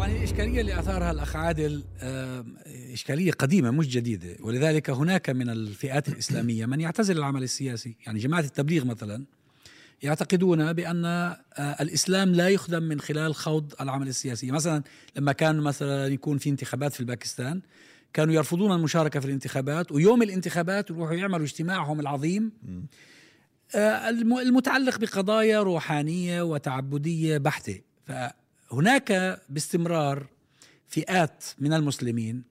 طبعا 0.00 0.12
الإشكالية 0.12 0.60
اللي 0.60 0.78
أثارها 0.78 1.10
الأخ 1.10 1.36
عادل 1.36 1.84
إشكالية 2.92 3.32
قديمة 3.32 3.70
مش 3.70 3.88
جديدة 3.88 4.36
ولذلك 4.40 4.90
هناك 4.90 5.30
من 5.30 5.50
الفئات 5.50 6.08
الإسلامية 6.08 6.66
من 6.66 6.80
يعتزل 6.80 7.18
العمل 7.18 7.42
السياسي 7.42 7.96
يعني 8.06 8.18
جماعة 8.18 8.40
التبليغ 8.40 8.84
مثلا 8.84 9.24
يعتقدون 10.02 10.72
بأن 10.72 11.34
الإسلام 11.58 12.34
لا 12.34 12.48
يخدم 12.48 12.82
من 12.82 13.00
خلال 13.00 13.34
خوض 13.34 13.72
العمل 13.80 14.08
السياسي. 14.08 14.50
مثلا 14.50 14.82
لما 15.16 15.32
كان 15.32 15.60
مثلا 15.60 16.06
يكون 16.06 16.38
في 16.38 16.50
انتخابات 16.50 16.92
في 16.92 17.00
الباكستان 17.00 17.60
كانوا 18.12 18.34
يرفضون 18.34 18.72
المشاركة 18.72 19.20
في 19.20 19.26
الانتخابات 19.26 19.92
ويوم 19.92 20.22
الانتخابات 20.22 20.90
يروحوا 20.90 21.14
يعملوا 21.14 21.44
اجتماعهم 21.44 22.00
العظيم. 22.00 22.52
المتعلق 24.42 24.98
بقضايا 24.98 25.62
روحانية 25.62 26.42
وتعبدية 26.42 27.38
بحتة. 27.38 27.80
فهناك 28.70 29.40
باستمرار 29.48 30.26
فئات 30.88 31.44
من 31.58 31.72
المسلمين 31.72 32.42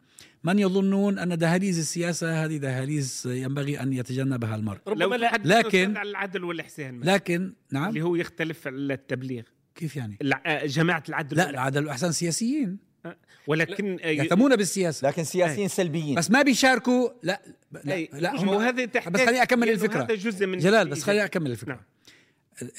من 0.43 0.59
يظنون 0.59 1.19
أن 1.19 1.37
دهاليز 1.37 1.79
السياسة 1.79 2.45
هذه 2.45 2.57
دهاليز 2.57 3.23
ينبغي 3.27 3.79
أن 3.79 3.93
يتجنبها 3.93 4.55
المرء. 4.55 4.79
ربما 4.87 5.15
لكن 5.45 5.97
على 5.97 6.09
العدل 6.09 6.43
والإحسان 6.43 7.03
لكن 7.03 7.53
نعم. 7.71 7.89
اللي 7.89 8.01
هو 8.01 8.15
يختلف 8.15 8.67
على 8.67 8.93
التبليغ. 8.93 9.43
كيف 9.75 9.95
يعني؟ 9.95 10.17
آه، 10.45 10.65
جماعة 10.65 11.03
العدل 11.09 11.37
لا 11.37 11.49
العدل 11.49 11.81
والإحسان 11.81 12.11
سياسيين. 12.11 12.77
آه، 13.05 13.17
ولكن 13.47 13.97
آه، 14.01 14.07
يهتمون 14.07 14.55
بالسياسة. 14.55 15.07
لكن 15.07 15.23
سياسيين 15.23 15.67
سلبيين. 15.67 16.15
بس 16.15 16.31
ما 16.31 16.41
بيشاركوا 16.41 17.09
لا 17.23 17.41
لا, 17.83 18.01
لا 18.01 18.43
هم 18.43 18.49
هذا 18.49 18.85
بس 18.85 19.21
خليني 19.21 19.43
أكمل 19.43 19.69
الفكرة. 19.69 20.03
هذا 20.03 20.15
جزء 20.15 20.45
من 20.45 20.57
جلال 20.57 20.89
بس 20.89 21.03
خليني 21.03 21.25
أكمل 21.25 21.51
الفكرة. 21.51 21.73
نعم. 21.73 21.81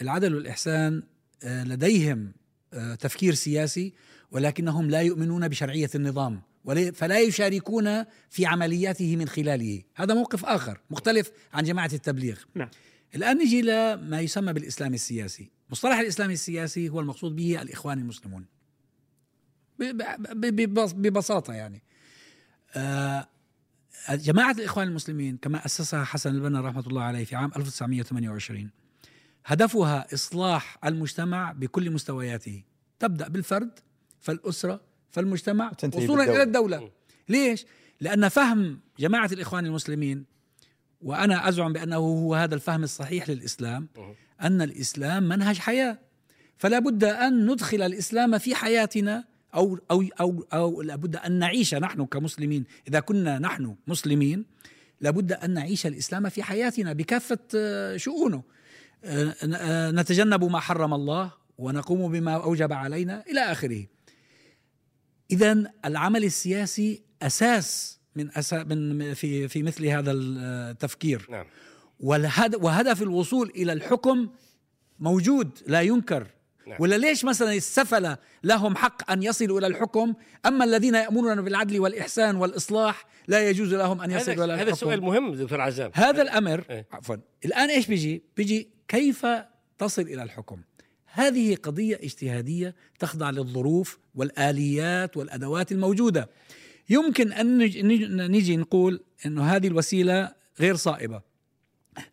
العدل 0.02 0.34
والإحسان 0.34 1.02
لديهم 1.44 2.32
تفكير 3.00 3.34
سياسي 3.34 3.92
ولكنهم 4.30 4.90
لا 4.90 5.00
يؤمنون 5.00 5.48
بشرعية 5.48 5.90
النظام 5.94 6.42
فلا 6.94 7.20
يشاركون 7.20 8.04
في 8.30 8.46
عملياته 8.46 9.16
من 9.16 9.28
خلاله. 9.28 9.82
هذا 9.94 10.14
موقف 10.14 10.44
آخر 10.44 10.80
مختلف 10.90 11.30
عن 11.52 11.64
جماعة 11.64 11.90
التبليغ. 11.92 12.38
نعم. 12.54 12.68
الآن 13.14 13.38
نجي 13.38 13.62
لما 13.62 14.20
يسمى 14.20 14.52
بالإسلام 14.52 14.94
السياسي. 14.94 15.50
مصطلح 15.70 15.98
الإسلام 15.98 16.30
السياسي 16.30 16.88
هو 16.88 17.00
المقصود 17.00 17.36
به 17.36 17.62
الإخوان 17.62 17.98
المسلمون. 17.98 18.46
ببساطة 20.92 21.52
يعني. 21.52 21.82
آه، 22.74 23.28
جماعة 24.10 24.52
الإخوان 24.52 24.88
المسلمين 24.88 25.36
كما 25.36 25.66
أسسها 25.66 26.04
حسن 26.04 26.34
البنا 26.34 26.60
رحمة 26.60 26.86
الله 26.86 27.02
عليه 27.02 27.24
في 27.24 27.36
عام 27.36 27.52
1928 27.56 28.70
هدفها 29.46 30.06
إصلاح 30.14 30.78
المجتمع 30.84 31.52
بكل 31.52 31.90
مستوياته. 31.90 32.62
تبدأ 32.98 33.28
بالفرد 33.28 33.70
فالأسرة 34.20 34.80
فالمجتمع 35.10 35.72
وصولا 35.94 36.24
إلى 36.24 36.42
الدولة. 36.42 36.90
ليش؟ 37.28 37.66
لأن 38.00 38.28
فهم 38.28 38.80
جماعة 38.98 39.30
الإخوان 39.32 39.66
المسلمين 39.66 40.24
وأنا 41.02 41.48
أزعم 41.48 41.72
بأنه 41.72 41.96
هو 41.96 42.34
هذا 42.34 42.54
الفهم 42.54 42.82
الصحيح 42.82 43.30
للإسلام 43.30 43.88
أن 44.42 44.62
الإسلام 44.62 45.28
منهج 45.28 45.58
حياة. 45.58 45.98
فلا 46.56 46.78
بد 46.78 47.04
أن 47.04 47.50
ندخل 47.50 47.82
الإسلام 47.82 48.38
في 48.38 48.54
حياتنا 48.54 49.24
أو 49.54 49.78
أو 49.90 50.04
أو 50.20 50.46
أو 50.52 50.82
لابد 50.82 51.16
أن 51.16 51.32
نعيش 51.38 51.74
نحن 51.74 52.06
كمسلمين. 52.06 52.64
إذا 52.88 53.00
كنا 53.00 53.38
نحن 53.38 53.76
مسلمين 53.86 54.44
لابد 55.00 55.32
أن 55.32 55.50
نعيش 55.50 55.86
الإسلام 55.86 56.28
في 56.28 56.42
حياتنا 56.42 56.92
بكافة 56.92 57.38
آه، 57.54 57.96
شؤونه. 57.96 58.42
نتجنب 59.94 60.44
ما 60.44 60.60
حرم 60.60 60.94
الله 60.94 61.32
ونقوم 61.58 62.12
بما 62.12 62.34
أوجب 62.34 62.72
علينا 62.72 63.24
إلى 63.30 63.40
آخره 63.40 63.86
اذا 65.30 65.72
العمل 65.84 66.24
السياسي 66.24 67.02
أساس 67.22 68.00
من 68.16 68.30
أسا 68.36 68.62
من 68.62 69.14
في 69.14 69.48
في 69.48 69.62
مثل 69.62 69.86
هذا 69.86 70.12
التفكير 70.12 71.26
نعم. 71.30 71.46
وهدف 72.00 73.02
الوصول 73.02 73.52
إلى 73.56 73.72
الحكم 73.72 74.28
موجود 74.98 75.58
لا 75.66 75.80
ينكر 75.80 76.26
نعم. 76.66 76.76
ولا 76.80 76.98
ليش 76.98 77.24
مثلا 77.24 77.52
السفلة 77.52 78.18
لهم 78.44 78.76
حق 78.76 79.10
أن 79.10 79.22
يصلوا 79.22 79.58
إلى 79.58 79.66
الحكم 79.66 80.14
أما 80.46 80.64
الذين 80.64 80.94
يأمرون 80.94 81.42
بالعدل 81.42 81.80
والإحسان 81.80 82.36
والإصلاح 82.36 83.06
لا 83.28 83.50
يجوز 83.50 83.74
لهم 83.74 84.00
أن 84.00 84.10
يصلوا 84.10 84.44
إلى 84.44 84.54
الحكم 84.54 84.68
هذا 84.68 84.76
سؤال 84.76 85.02
مهم 85.02 85.34
دكتور 85.34 85.60
عزام 85.60 85.90
هذا 85.94 86.22
الأمر 86.22 86.64
إيه؟ 86.70 86.86
عفوا 86.92 87.16
الآن 87.44 87.70
إيش 87.70 87.86
بيجي 87.86 88.22
بيجي 88.36 88.70
كيف 88.90 89.26
تصل 89.78 90.02
إلى 90.02 90.22
الحكم؟ 90.22 90.60
هذه 91.06 91.56
قضية 91.56 91.96
اجتهادية 92.02 92.74
تخضع 92.98 93.30
للظروف 93.30 93.98
والآليات 94.14 95.16
والأدوات 95.16 95.72
الموجودة. 95.72 96.30
يمكن 96.90 97.32
أن 97.32 97.58
نجي 98.30 98.56
نقول 98.56 99.00
إنه 99.26 99.42
هذه 99.42 99.66
الوسيلة 99.66 100.34
غير 100.60 100.76
صائبة. 100.76 101.22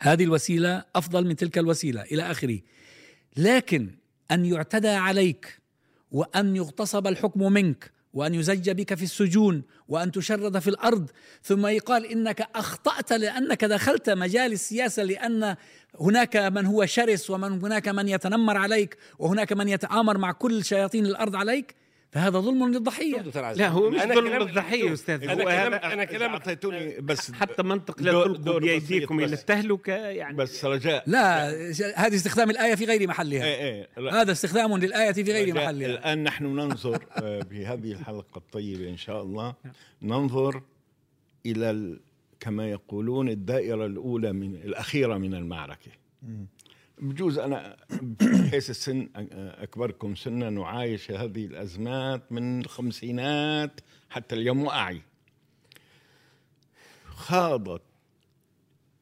هذه 0.02 0.24
الوسيلة 0.24 0.84
أفضل 0.96 1.28
من 1.28 1.36
تلك 1.36 1.58
الوسيلة 1.58 2.02
إلى 2.02 2.32
آخره. 2.32 2.60
لكن 3.38 3.92
أن 4.32 4.46
يعتدى 4.46 4.90
عليك 4.90 5.60
وأن 6.12 6.56
يغتصب 6.56 7.08
الحكم 7.08 7.54
منك 7.54 7.92
وأن 8.18 8.34
يزج 8.34 8.70
بك 8.70 8.94
في 8.94 9.04
السجون 9.04 9.64
وأن 9.88 10.12
تشرد 10.12 10.60
في 10.60 10.68
الأرض. 10.68 11.10
ثم 11.44 11.68
يقال 11.68 12.06
إنك 12.06 12.48
أخطأت 12.56 13.14
لأنك 13.14 13.66
دخلت 13.66 14.10
مجال 14.10 14.52
السياسة 14.52 15.04
لأن 15.04 15.56
هناك 16.00 16.36
من 16.36 16.66
هو 16.66 16.86
شرس 16.86 17.30
ومن 17.30 17.52
هناك 17.52 17.88
من 17.88 18.08
يتنمر 18.08 18.58
عليك 18.58 18.98
وهناك 19.20 19.54
من 19.54 19.70
يتآمر 19.70 20.18
مع 20.18 20.32
كل 20.32 20.66
شياطين 20.66 21.06
الأرض 21.06 21.36
عليك. 21.36 21.76
فهذا 22.12 22.40
ظلم 22.40 22.74
للضحية. 22.74 23.22
لا 23.56 23.68
هو 23.68 23.90
مش 23.90 24.02
ظلم 24.02 24.44
للضحية 24.44 24.94
أستاذ. 24.94 25.24
أنا 25.24 25.44
كلام 25.44 25.74
أنا 25.74 26.06
كلام 26.06 26.32
أعطيتوني 26.32 27.02
بس 27.02 27.32
حتى 27.32 27.64
منطق 27.64 28.02
لا 28.02 28.12
تلقوا 28.12 28.60
بايديكم 28.60 29.20
إلى 29.20 29.34
التهلكة 29.34 29.94
يعني 29.94 30.38
بس 30.38 30.66
رجاء. 30.66 31.04
لا 31.08 31.48
هذه 31.96 32.16
استخدام 32.16 32.50
الآية 32.50 32.76
في 32.76 32.86
غير 32.86 33.08
محلها. 33.08 33.46
إيه 33.46 33.88
إيه 33.98 34.22
هذا 34.22 34.32
استخدام 34.32 34.78
للآية 34.78 35.12
في 35.12 35.22
غير 35.22 35.56
محلها. 35.56 35.88
الآن 35.88 36.24
نحن 36.24 36.46
ننظر 36.46 37.06
بهذه 37.22 37.92
آه، 37.92 37.96
الحلقة 38.00 38.38
الطيبة 38.38 38.90
إن 38.90 38.98
شاء 38.98 39.24
الله 39.24 39.56
ننظر 40.02 40.62
إلى 41.46 42.00
كما 42.40 42.72
يقولون 42.72 43.30
الدائرة 43.30 43.86
الأولى 43.86 44.34
من 44.34 44.56
الأخيرة 44.56 45.18
من 45.18 45.34
المعركة. 45.34 45.92
بجوز 47.00 47.40
أنا 47.40 47.78
بحيث 48.02 48.70
السن 48.70 49.10
أكبركم 49.36 50.16
سنا 50.16 50.60
وعايش 50.60 51.12
هذه 51.12 51.46
الأزمات 51.46 52.32
من 52.32 52.62
الخمسينات 52.62 53.82
حتى 54.10 54.36
اليوم 54.36 54.64
وأعي. 54.64 55.02
خاضت 57.06 57.82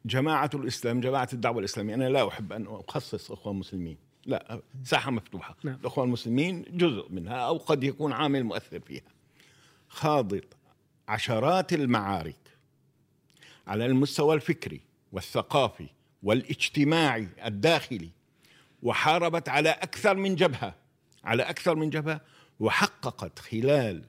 جماعة 0.05 0.49
الإسلام 0.53 1.01
جماعة 1.01 1.29
الدعوة 1.33 1.59
الإسلامية. 1.59 1.93
أنا 1.93 2.09
لا 2.09 2.27
أحب 2.27 2.53
أن 2.53 2.65
أخصص 2.67 3.31
أخوان 3.31 3.55
مسلمين. 3.55 3.97
لا 4.25 4.61
ساحة 4.83 5.11
مفتوحة. 5.11 5.55
نعم. 5.63 5.75
الأخوان 5.81 6.07
المسلمين 6.07 6.65
جزء 6.69 7.07
منها 7.09 7.37
أو 7.37 7.57
قد 7.57 7.83
يكون 7.83 8.11
عامل 8.11 8.43
مؤثر 8.43 8.79
فيها. 8.79 9.03
خاضت 9.87 10.47
عشرات 11.07 11.73
المعارك 11.73 12.35
على 13.67 13.85
المستوى 13.85 14.35
الفكري 14.35 14.81
والثقافي 15.11 15.87
والاجتماعي 16.25 17.27
الداخلي 17.45 18.09
وحاربت 18.83 19.49
على 19.49 19.69
أكثر 19.69 20.15
من 20.15 20.35
جبهة 20.35 20.75
على 21.23 21.43
أكثر 21.43 21.75
من 21.75 21.89
جبهة 21.89 22.21
وحققت 22.59 23.39
خلال 23.39 24.03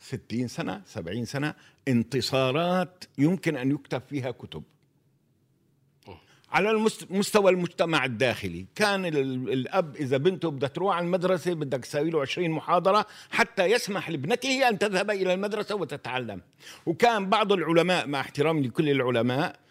ستين 0.00 0.48
سنة 0.48 0.82
سبعين 0.86 1.24
سنة 1.24 1.54
انتصارات 1.88 3.04
يمكن 3.18 3.56
أن 3.56 3.70
يكتب 3.70 4.02
فيها 4.10 4.30
كتب. 4.30 4.62
على 6.50 6.88
مستوى 7.10 7.50
المجتمع 7.50 8.04
الداخلي. 8.04 8.66
كان 8.74 9.06
الأب 9.06 9.96
إذا 9.96 10.16
بنته 10.16 10.50
بدها 10.50 10.68
تروح 10.68 10.96
على 10.96 11.06
المدرسة 11.06 11.54
بدك 11.54 11.80
تسوي 11.80 12.10
له 12.10 12.20
20 12.20 12.50
محاضرة 12.50 13.06
حتى 13.30 13.64
يسمح 13.64 14.10
لابنته 14.10 14.68
أن 14.68 14.78
تذهب 14.78 15.10
إلى 15.10 15.34
المدرسة 15.34 15.74
وتتعلم. 15.74 16.40
وكان 16.86 17.28
بعض 17.30 17.52
العلماء 17.52 18.06
مع 18.06 18.20
احترامي 18.20 18.62
لكل 18.62 18.90
العلماء 18.90 19.63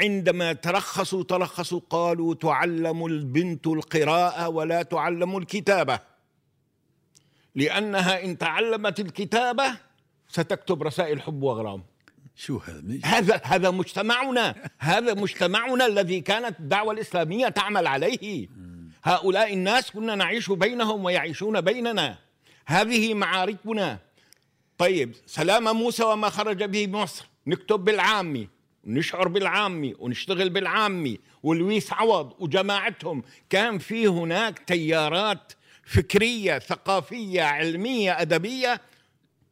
عندما 0.00 0.52
ترخصوا 0.52 1.22
ترخصوا 1.22 1.80
قالوا 1.90 2.34
تعلم 2.34 3.06
البنت 3.06 3.66
القراءة 3.66 4.48
ولا 4.48 4.82
تعلم 4.82 5.36
الكتابة. 5.36 6.00
لأنها 7.54 8.24
إن 8.24 8.38
تعلمت 8.38 9.00
الكتابة 9.00 9.76
ستكتب 10.28 10.82
رسائل 10.82 11.22
حب 11.22 11.42
وغرام. 11.42 11.82
شو 12.36 12.58
هذا؟ 12.58 13.00
هذا 13.04 13.40
هذا 13.44 13.70
مجتمعنا 13.70 14.70
هذا 14.78 15.14
مجتمعنا 15.14 15.86
الذي 15.86 16.20
كانت 16.20 16.60
الدعوة 16.60 16.92
الإسلامية 16.92 17.48
تعمل 17.48 17.86
عليه. 17.86 18.48
هؤلاء 19.04 19.54
الناس 19.54 19.90
كنا 19.90 20.14
نعيش 20.14 20.50
بينهم 20.50 21.04
ويعيشون 21.04 21.60
بيننا. 21.60 22.18
هذه 22.66 23.14
معاركنا. 23.14 23.98
طيب 24.78 25.14
سلام 25.26 25.76
موسى 25.76 26.04
وما 26.04 26.28
خرج 26.28 26.64
به 26.64 26.86
مصر. 26.86 27.26
نكتب 27.46 27.80
بالعامي. 27.80 28.48
ونشعر 28.84 29.28
بالعامي 29.28 29.94
ونشتغل 29.98 30.50
بالعامي 30.50 31.18
ولويس 31.42 31.92
عوض 31.92 32.32
وجماعتهم. 32.38 33.22
كان 33.50 33.78
في 33.78 34.06
هناك 34.06 34.58
تيارات 34.58 35.52
فكرية 35.84 36.58
ثقافية 36.58 37.42
علمية 37.42 38.20
أدبية 38.20 38.80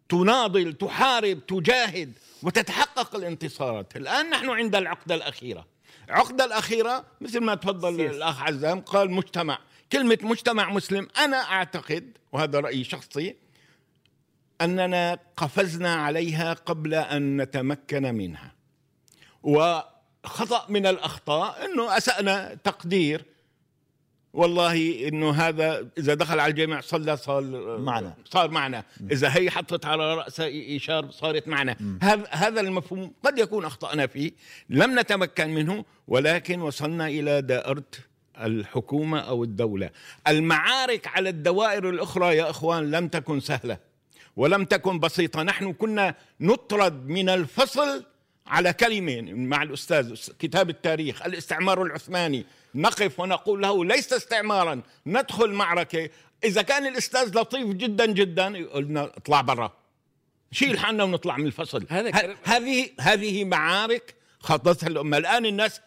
تناضل 0.09 0.73
تحارب 0.73 1.47
تجاهد 1.47 2.13
وتتحقق 2.43 3.17
الانتصارات. 3.17 3.97
الآن 3.97 4.31
نحن 4.31 4.51
عند 4.51 4.77
العقدة 4.77 5.15
الأخيرة. 5.15 5.67
العقده 6.09 6.45
الأخيرة 6.45 7.05
مثل 7.21 7.41
ما 7.41 7.55
تفضل 7.55 7.97
سيس. 7.97 8.17
الأخ 8.17 8.43
عزام 8.43 8.81
قال 8.81 9.11
مجتمع. 9.11 9.59
كلمة 9.93 10.19
مجتمع 10.23 10.71
مسلم 10.71 11.09
أنا 11.19 11.37
أعتقد 11.37 12.19
وهذا 12.33 12.61
رأيي 12.61 12.85
شخصي 12.85 13.37
أننا 14.61 15.19
قفزنا 15.37 15.95
عليها 15.95 16.53
قبل 16.53 16.95
أن 16.95 17.43
نتمكن 17.43 18.15
منها. 18.15 18.58
وخطأ 19.43 20.67
من 20.69 20.87
الأخطاء 20.87 21.65
إنه 21.65 21.97
أسأنا 21.97 22.59
تقدير. 22.65 23.25
والله 24.33 25.09
إنه 25.09 25.31
هذا 25.31 25.89
إذا 25.99 26.15
دخل 26.15 26.41
على 26.41 26.51
الجامع 26.51 26.81
صلى 26.81 27.17
صار 27.17 27.43
معنا. 27.79 28.15
صار 28.25 28.51
معنا. 28.51 28.85
إذا 29.11 29.37
هي 29.37 29.51
حطت 29.51 29.87
على 29.87 30.15
راسه 30.15 30.77
اشار 30.77 31.11
صارت 31.11 31.49
معنا. 31.49 31.77
هذا 32.03 32.27
هذا 32.31 32.61
المفهوم 32.61 33.13
قد 33.25 33.39
يكون 33.39 33.65
أخطأنا 33.65 34.07
فيه. 34.07 34.33
لم 34.71 34.99
نتمكن 34.99 35.55
منه 35.55 35.85
ولكن 36.09 36.61
وصلنا 36.61 37.07
إلى 37.07 37.43
دائرة 37.43 37.85
الحكومة 38.41 39.21
أو 39.21 39.45
الدولة. 39.45 39.91
المعارك 40.29 41.07
على 41.07 41.29
الدوائر 41.29 41.91
الأخرى 41.91 42.37
يا 42.37 42.51
إخوان 42.51 42.91
لم 42.91 43.09
تكن 43.09 43.41
سهلة 43.41 43.79
ولم 44.37 44.65
تكن 44.65 44.99
بسيطة. 44.99 45.43
نحن 45.43 45.73
كنا 45.73 46.15
نطرد 46.41 47.09
من 47.09 47.29
الفصل 47.29 48.05
على 48.49 48.73
كلمة 48.73 49.21
مع 49.33 49.63
الأستاذ 49.63 50.15
كتاب 50.39 50.71
التاريخ 50.71 51.23
الاستعمار 51.23 51.83
العثماني. 51.83 52.45
نقف 52.75 53.21
ونقول 53.21 53.63
له 53.63 53.85
ليس 53.85 54.13
استعمارا 54.13 54.83
ندخل 55.07 55.53
معركة. 55.53 56.11
إذا 56.45 56.63
كان 56.63 56.87
الأستاذ 56.87 57.39
لطيف 57.39 57.69
جدا 57.69 58.07
جدا 58.07 58.47
يقولنا 58.47 59.05
اطلع 59.05 59.41
برا. 59.41 59.73
شيل 60.53 60.79
حالنا 60.79 61.05
ونطلع 61.05 61.37
من 61.37 61.47
الفصل. 61.47 61.87
هذه 62.45 62.91
هذه 63.01 63.45
معارك 63.45 64.15
خاضتها 64.41 64.87
الأمة. 64.87 65.19
الآن 65.19 65.47
الناس 65.47 65.81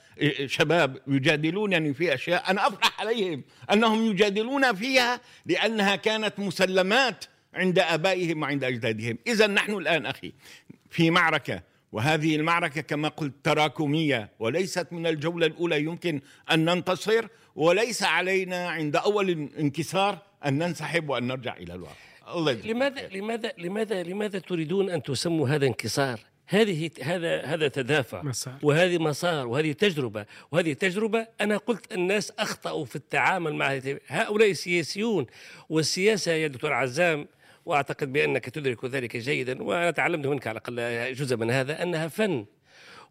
شباب 0.46 1.02
يجادلونني 1.08 1.94
في 1.94 2.13
أشياء 2.13 2.52
أنا 2.52 2.68
أفرح 2.68 3.02
عليهم 3.02 3.44
أنهم 3.74 4.12
يجادلون 4.12 4.75
فيها 4.75 5.22
لأنها 5.46 5.96
كانت 5.96 6.40
مسلمات 6.40 7.25
عند 7.54 7.80
آبائهم 7.80 8.42
وعند 8.42 8.63
أجدادهم. 8.63 9.18
إذا 9.28 9.48
نحن 9.48 9.74
الآن 9.74 10.06
أخي 10.06 10.34
في 10.90 11.10
معركة 11.10 11.70
وهذه 11.91 12.35
المعركة 12.35 12.81
كما 12.81 13.07
قلت 13.07 13.33
تراكمية 13.43 14.29
وليست 14.39 14.88
من 14.93 15.07
الجولة 15.07 15.47
الأولى 15.47 15.83
يمكن 15.83 16.21
أن 16.51 16.65
ننتصر 16.65 17.27
وليس 17.55 18.03
علينا 18.03 18.69
عند 18.69 18.95
أول 18.95 19.49
انكسار 19.59 20.17
أن 20.45 20.57
ننسحب 20.57 21.09
وأن 21.09 21.27
نرجع 21.27 21.57
إلى 21.57 21.73
الواقع 21.73 21.95
الله 22.35 22.53
لماذا 22.53 23.07
لماذا 23.07 23.53
لماذا 23.57 24.03
لماذا 24.03 24.39
تريدون 24.39 24.89
أن 24.89 25.03
تسموا 25.03 25.49
هذا 25.49 25.67
انكسار؟ 25.67 26.19
هذه 26.45 26.91
هذا 27.01 27.41
هذا 27.45 27.67
تدافع 27.67 28.23
مسار. 28.23 28.53
وهذه 28.61 28.97
مسار 28.97 29.47
وهذه 29.47 29.71
تجربة 29.71 30.25
وهذه 30.51 30.73
تجربة 30.73 31.27
أنا 31.41 31.57
قلت 31.57 31.93
الناس 31.93 32.31
أخطأوا 32.39 32.85
في 32.85 32.95
التعامل 32.95 33.55
مع 33.55 33.79
هؤلاء 34.07 34.51
السياسيون 34.51 35.25
والسياسة 35.69 36.31
يا 36.31 36.47
دكتور 36.47 36.73
عزام 36.73 37.27
وأعتقد 37.66 38.13
بأنك 38.13 38.50
تدرك 38.50 38.86
ذلك 38.86 39.18
جيدا 39.18 39.63
وأنا 39.63 39.92
تعلمت 39.92 40.28
منك 40.28 40.48
على 40.48 40.58
الأقل 40.58 41.13
جزء 41.13 41.38
من 41.38 41.52
هذا 41.52 41.84
أنها 41.84 42.08
فن 42.08 42.46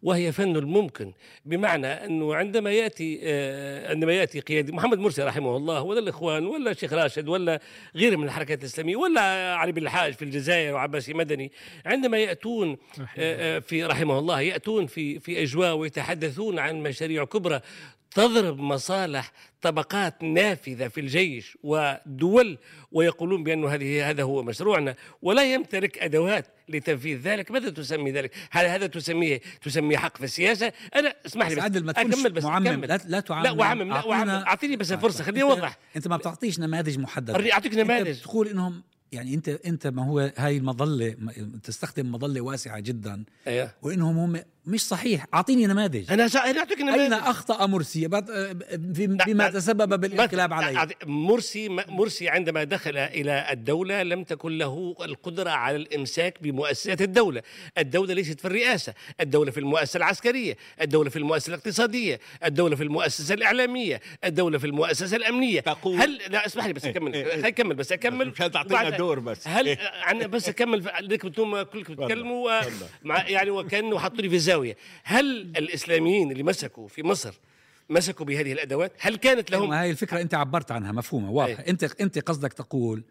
وهي 0.03 0.33
فن 0.33 0.57
الممكن 0.57 1.13
بمعنى 1.45 1.87
أنه 1.87 2.35
عندما 2.35 2.73
يأتي 2.73 3.21
آه 3.23 3.91
عندما 3.91 4.13
يأتي 4.13 4.41
قيادي 4.41 4.73
محمد 4.73 4.99
مرسي 4.99 5.23
رحمه 5.23 5.57
الله 5.57 5.83
ولا 5.83 6.01
الإخوان 6.01 6.47
ولا 6.47 6.71
الشيخ 6.71 6.93
راشد 6.93 7.29
ولا 7.29 7.61
غيره 7.97 8.17
من 8.17 8.25
الحركات 8.25 8.61
الإسلامية 8.61 8.97
ولا 8.97 9.55
علي 9.55 9.73
بن 9.73 9.83
الحاج 9.83 10.13
في 10.13 10.23
الجزائر 10.23 10.75
وعباسي 10.75 11.15
مدني 11.15 11.53
عندما 11.87 12.19
يأتون 12.19 12.77
آه, 13.01 13.07
آه، 13.19 13.59
في 13.59 13.85
رحمه 13.85 14.19
الله 14.19 14.41
يأتون 14.41 14.87
في 14.87 15.19
في 15.19 15.43
أجواء 15.43 15.75
ويتحدثون 15.75 16.59
عن 16.59 16.83
مشاريع 16.83 17.25
كبرى 17.25 17.61
تضرب 18.11 18.59
مصالح 18.59 19.33
طبقات 19.63 20.23
نافذة 20.23 20.89
في 20.89 21.01
الجيش 21.01 21.59
ودول 21.63 22.59
ويقولون 22.93 23.45
بانه 23.45 23.69
هذه 23.69 24.11
هذا 24.11 24.23
هو 24.23 24.43
مشروعنا 24.43 24.97
ولا 25.23 25.55
يمتلك 25.55 25.99
أدوات 25.99 26.47
لتنفيذ 26.69 27.19
ذلك. 27.19 27.51
ماذا 27.51 27.71
تسمي 27.71 28.13
ذلك؟ 28.13 28.35
هل 28.51 28.67
هذا 28.67 28.87
تسميه 28.87 29.41
تسميه 29.63 29.97
حق 29.97 30.17
في 30.17 30.25
السياسة؟ 30.25 30.73
أنا 30.95 31.15
اسمح 31.27 31.49
لي 31.49 31.55
بس 31.55 31.83
ما 31.83 31.91
أكمل 31.91 32.33
بس 32.33 32.45
معمم. 32.45 32.67
أكمل. 32.67 32.89
لا 32.89 33.01
لا 33.07 33.21
تعمم. 33.21 33.43
لا 33.43 33.51
وعمم 33.51 33.93
لا 33.93 34.05
وعمم 34.07 34.31
أعطيني 34.31 34.77
بس 34.77 34.93
فرصة 34.93 35.25
خليني 35.25 35.43
أوضح. 35.43 35.79
انت 35.97 36.09
ما 36.09 36.17
بتعطيش 36.17 36.61
نماذج 36.61 36.99
محددة. 36.99 37.53
أعطيك 37.53 37.75
نماذج. 37.75 38.09
انت 38.09 38.19
بتقول 38.19 38.49
انهم 38.49 38.83
يعني 39.13 39.35
انت 39.35 39.49
أنت 39.49 39.87
ما 39.87 40.07
هو 40.07 40.33
هاي 40.37 40.57
المظله 40.57 41.17
تستخدم 41.63 42.13
مظلة 42.13 42.41
واسعة 42.41 42.81
جدا. 42.81 43.25
أيوه. 43.47 43.71
وإنهم 43.83 44.19
هم 44.19 44.43
مش 44.67 44.81
صحيح. 44.89 45.27
أعطيني 45.35 45.67
نماذج. 45.67 46.13
أنا 46.13 46.29
أعطيك 46.37 46.81
نماذج. 46.81 47.01
أين 47.01 47.13
أخطأ 47.13 47.67
مرسي؟ 47.67 48.09
بما 49.27 49.51
تسبب 49.51 50.01
بالانقلاب 50.01 50.53
عليه 50.53 50.89
مرسي 51.07 51.69
مرسي 51.69 52.29
عندما 52.29 52.65
دخل 52.65 52.97
إلى 52.97 53.47
الدولة 53.53 54.03
لم 54.03 54.25
تكن 54.25 54.59
له 54.59 54.97
القدرة 55.03 55.51
على 55.51 55.77
الإمساك 55.77 56.43
بمؤسسات 56.43 57.03
الدولة. 57.03 57.43
الدولة 57.79 58.15
ليست 58.15 58.41
في 58.41 58.45
الرئاسة. 58.45 58.95
الدولة 59.21 59.51
في 59.51 59.61
المؤسسة 59.61 59.97
العسكرية. 59.97 60.57
الدولة 60.81 61.11
في 61.11 61.17
المؤسسة 61.19 61.49
الاقتصادية. 61.55 62.21
الدولة 62.45 62.77
في 62.77 62.83
المؤسسة 62.83 63.35
الإعلامية. 63.35 64.01
الدولة 64.25 64.59
في 64.59 64.67
المؤسسة 64.67 65.17
الأمنية. 65.17 65.61
تقول 65.61 65.97
هل 66.01 66.21
لا 66.31 66.47
اسمح 66.47 66.67
لي 66.67 66.73
بس 66.73 66.85
أكمل. 66.85 67.15
إيه، 67.15 67.31
خليني 67.31 67.49
أكمل 67.49 67.75
بس 67.75 67.93
أكمل. 67.93 68.29
مش 68.29 68.43
هتعطينا 68.43 68.91
دور 68.91 69.19
بس. 69.19 69.49
هل 69.49 69.77
بس 70.29 70.49
أكمل. 70.49 70.89
أنتم 70.89 71.63
كلكم 71.63 71.95
تتكلموا 71.95 72.61
يعني 73.05 73.51
وكأنه 73.51 73.99
حطوني 73.99 74.29
في 74.29 74.39
الزاوية. 74.51 74.77
هل 75.05 75.53
الإسلاميين 75.57 76.33
اللي 76.33 76.43
مسكوا 76.43 76.89
في 76.89 77.03
مصر 77.03 77.35
مسكوا 77.89 78.27
بهذه 78.27 78.53
الأدوات؟ 78.53 78.93
هل 78.99 79.17
كانت 79.17 79.51
لهم 79.51 79.73
هاي 79.73 79.91
الفكرة 79.91 80.21
أنت 80.21 80.35
عبرت 80.35 80.73
عنها 80.73 80.93
مفهومة 80.93 81.31
واضحه 81.31 81.65
أنت 81.69 82.01
أنت 82.01 82.19
قصدك 82.19 82.53
تقول 82.53 83.05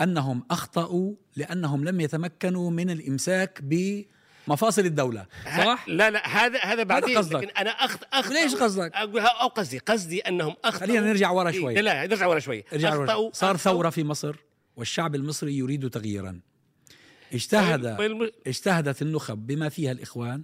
أنهم 0.00 0.44
أخطأوا 0.50 1.14
لأنهم 1.36 1.84
لم 1.84 2.00
يتمكنوا 2.00 2.70
من 2.70 2.90
الإمساك 2.90 3.60
ب 3.62 4.02
مفاصل 4.48 4.82
الدولة 4.82 5.26
صح؟ 5.44 5.84
لا 5.88 6.10
لا 6.10 6.26
هذا 6.28 6.58
هذا 6.58 6.82
بعدين 6.82 7.18
قصدك. 7.18 7.36
لكن 7.36 7.48
أنا 7.48 7.70
اخت 7.70 8.02
اخت 8.12 8.32
ليش 8.32 8.54
قصدك؟ 8.54 8.92
أو 8.94 9.48
قصدي 9.48 9.78
قصدي 9.78 10.20
أنهم 10.20 10.54
أخطأوا 10.64 10.88
خلينا 10.88 11.00
نرجع 11.00 11.30
ورا 11.30 11.50
إيه، 11.50 11.60
شوي. 11.60 11.74
لا 11.74 12.06
نرجع 12.06 12.26
ورا 12.26 12.38
شوي. 12.38 12.64
أخطأوا 12.72 13.30
صار 13.32 13.56
ثورة 13.56 13.90
في 13.90 14.04
مصر 14.04 14.36
والشعب 14.76 15.14
المصري 15.14 15.58
يريد 15.58 15.90
تغييرا. 15.90 16.40
اجتهد 17.32 17.96
طيب، 17.96 18.32
اجتهدت 18.46 19.02
النخب 19.02 19.46
بما 19.46 19.68
فيها 19.68 19.92
الإخوان. 19.92 20.42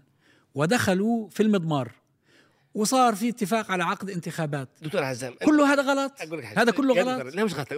ودخلوا 0.55 1.29
في 1.29 1.43
المضمار. 1.43 1.93
وصار 2.75 3.15
في 3.15 3.29
اتفاق 3.29 3.71
على 3.71 3.85
عقد 3.85 4.11
انتخابات. 4.11 4.69
دكتور 4.83 5.05
عزام 5.05 5.35
كله 5.45 5.73
هذا 5.73 5.83
غلط؟ 5.83 6.13
هذا 6.57 6.71
كله 6.71 6.95
غلط؟ 6.95 7.35
لا 7.35 7.45
مش 7.45 7.55
غلط. 7.55 7.73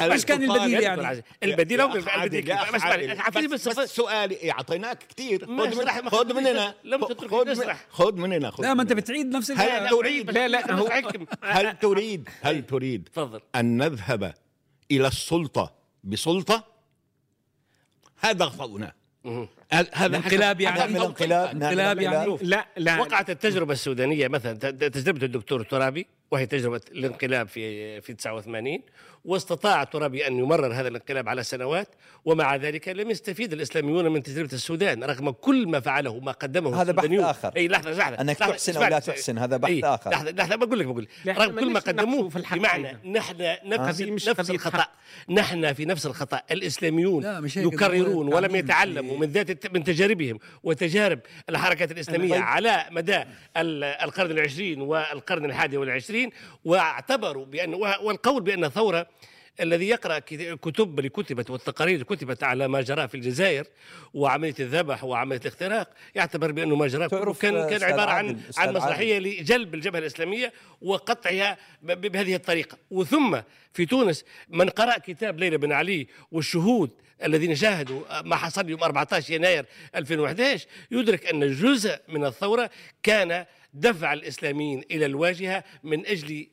إيش 0.00 0.24
كان 0.24 0.42
البديل 0.42 0.82
يعني. 0.82 1.22
البديل 1.42 1.80
أو 1.80 1.94
البديل. 1.94 2.50
اعطيني 2.52 3.48
بس 3.48 3.68
سؤال 3.68 4.50
أعطيناك 4.50 4.98
كثير 5.08 5.46
خذ 5.46 6.34
مننا 6.34 6.74
خذ 7.90 8.16
مننا 8.16 8.52
لا 8.58 8.74
ما 8.74 8.82
انت 8.82 8.92
بتعيد 8.92 9.26
نفس 9.26 9.50
هل 9.50 9.90
تريد 9.90 10.30
لا 10.30 10.48
لا 10.48 10.74
هل 11.42 11.78
تريد 11.78 12.28
هل 12.42 12.66
تريد 12.66 13.08
أن 13.54 13.76
نذهب 13.76 14.34
إلى 14.90 15.06
السلطة 15.06 15.74
بسلطة؟ 16.04 16.64
هذا 18.20 18.44
خطأنا 18.44 18.92
هذا 19.72 20.16
انقلاب 20.16 20.60
يعني؟ 20.60 20.82
انقلاب 20.82 21.62
انقلاب 21.62 22.00
يعني؟ 22.00 22.38
لا 22.42 22.66
لا. 22.76 23.00
وقعت 23.00 23.30
التجربة 23.30 23.72
السودانية 23.72 24.28
مثلا 24.28 24.58
تجربة 24.70 25.26
الدكتور 25.26 25.60
الترابي 25.60 26.06
وهي 26.30 26.46
تجربة 26.46 26.80
الانقلاب 26.92 27.48
في 27.48 28.00
في 28.00 28.14
89 28.14 28.78
واستطاع 29.24 29.82
الترابي 29.82 30.26
أن 30.26 30.38
يمرر 30.38 30.72
هذا 30.74 30.88
الانقلاب 30.88 31.28
على 31.28 31.42
سنوات 31.42 31.88
ومع 32.24 32.56
ذلك 32.56 32.88
لم 32.88 33.10
يستفيد 33.10 33.52
الإسلاميون 33.52 34.12
من 34.12 34.22
تجربة 34.22 34.52
السودان 34.52 35.04
رغم 35.04 35.30
كل 35.30 35.68
ما 35.68 35.80
فعله 35.80 36.20
ما 36.20 36.32
قدمه 36.32 36.82
هذا 36.82 36.92
بحث 36.92 37.10
آخر. 37.10 37.52
إي 37.56 37.68
لحظة 37.68 37.90
لحظة. 37.90 38.20
أنك 38.20 38.40
لحظة 38.40 38.52
تحسن 38.52 38.76
أو 38.76 38.84
لا 38.84 38.98
تحسن 38.98 39.38
هذا 39.38 39.56
بحث 39.56 39.84
آخر. 39.84 40.10
لحظة 40.10 40.30
لحظة. 40.30 40.56
بقول 40.56 40.78
لك 40.78 40.86
بقول 40.86 41.08
رغم 41.26 41.60
كل 41.60 41.70
ما 41.70 41.80
قدموه 41.80 42.30
بمعنى 42.52 42.98
نحن 43.04 43.56
نفس 43.64 44.02
نفس 44.28 44.50
الخطأ. 44.50 44.86
نحن 45.28 45.72
في 45.72 45.84
نفس 45.84 46.06
الخطأ. 46.06 46.40
الإسلاميون 46.50 47.40
يكررون 47.56 48.34
ولم 48.34 48.56
يتعلموا 48.56 49.18
من 49.18 49.26
ذات 49.26 49.50
من 49.74 49.84
تجاربهم 49.84 50.38
وتجارب 50.62 51.20
الحركات 51.48 51.92
الإسلامية 51.92 52.38
على 52.38 52.86
مدى 52.90 53.24
القرن 53.56 54.30
العشرين 54.30 54.80
والقرن 54.80 55.44
الحادي 55.44 55.76
والعشرين 55.76 56.30
واعتبروا 56.64 57.44
بأن 57.44 57.74
والقول 57.74 58.42
بأن 58.42 58.68
ثوره 58.68 59.06
الذي 59.60 59.88
يقرأ 59.88 60.18
كتب 60.62 60.98
اللي 60.98 61.08
كتبت 61.08 61.50
والتقارير 61.50 61.94
اللي 61.94 62.04
كتبت 62.04 62.42
على 62.42 62.68
ما 62.68 62.80
جرى 62.80 63.08
في 63.08 63.14
الجزائر 63.14 63.66
وعملية 64.14 64.54
الذبح 64.60 65.04
وعملية 65.04 65.40
الاختراق 65.40 65.90
يعتبر 66.14 66.52
بأنه 66.52 66.76
ما 66.76 66.86
جرى 66.86 67.08
كان 67.08 67.70
كان 67.70 67.82
عبارة 67.82 68.10
عن 68.10 68.40
عن 68.56 68.74
مسرحية 68.74 69.18
لجلب 69.18 69.74
الجبهة 69.74 69.98
الإسلامية 69.98 70.52
وقطعها 70.82 71.56
بهذه 71.82 72.34
الطريقة. 72.34 72.78
وثم 72.90 73.40
في 73.72 73.86
تونس 73.86 74.24
من 74.48 74.68
قرأ 74.68 74.98
كتاب 74.98 75.40
ليلى 75.40 75.58
بن 75.58 75.72
علي 75.72 76.06
والشهود 76.32 76.90
الذين 77.24 77.54
شاهدوا 77.54 78.22
ما 78.22 78.36
حصل 78.36 78.68
يوم 78.68 78.82
14 78.82 79.34
يناير 79.34 79.66
2011 79.94 80.66
يدرك 80.90 81.26
أن 81.26 81.52
جزء 81.52 81.98
من 82.08 82.24
الثورة 82.24 82.70
كان 83.02 83.46
دفع 83.74 84.12
الإسلاميين 84.12 84.82
إلى 84.90 85.06
الواجهة 85.06 85.64
من 85.84 86.06
أجل 86.06 86.46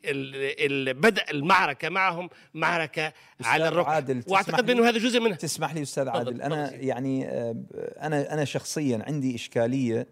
بدء 0.94 1.32
المعركة 1.32 1.90
معهم 1.90 2.30
معركة 2.54 3.14
على 3.44 3.68
الركب 3.68 4.32
وأعتقد 4.32 4.70
أنه 4.70 4.90
هذا 4.90 4.98
جزء 4.98 5.20
منها. 5.20 5.36
تسمح 5.36 5.74
لي 5.74 5.82
أستاذ 5.82 6.10
عادل 6.10 6.42
أنا 6.42 6.74
يعني 6.74 7.28
آه، 7.28 7.56
أنا 8.02 8.34
أنا 8.34 8.46
شخصيا 8.46 9.04
عندي 9.08 9.36
إشكالية 9.36 10.08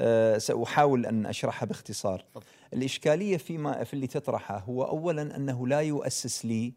آه، 0.00 0.38
سأحاول 0.38 1.06
أن 1.06 1.26
أشرحها 1.26 1.66
باختصار. 1.66 2.24
الإشكالية 2.72 3.36
فيما 3.36 3.84
في 3.84 3.94
اللي 3.94 4.06
تطرحه 4.06 4.58
هو 4.58 4.82
أولا 4.84 5.36
أنه 5.36 5.66
لا 5.66 5.80
يؤسس 5.80 6.44
لي 6.44 6.72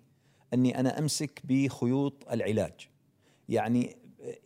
أني 0.53 0.79
أنا 0.79 0.99
أمسك 0.99 1.41
بخيوط 1.43 2.25
العلاج. 2.31 2.89
يعني 3.49 3.95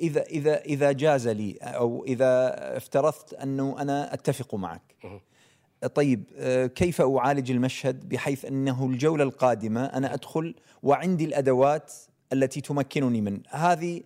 إذا 0.02 0.22
إذا 0.24 0.62
إذا 0.62 0.92
جاز 0.92 1.28
لي 1.28 1.58
أو 1.62 2.06
إذا 2.06 2.54
افترضت 2.78 3.34
أنه 3.34 3.82
أنا 3.82 4.14
أتفق 4.14 4.56
معك. 4.56 4.96
طيب 5.96 6.24
آه، 6.38 6.66
كيف 6.66 7.02
أعالج 7.02 7.52
المشهد 7.52 8.10
بحيث 8.10 8.46
أنه 8.46 8.86
الجولة 8.86 9.24
القادمة 9.24 9.86
أنا 9.86 10.14
أدخل 10.14 10.56
وعندي 10.84 11.26
الأدوات 11.26 11.94
التي 12.34 12.62
تمكنني 12.62 13.22
من؟ 13.22 13.42
هذه 13.50 14.02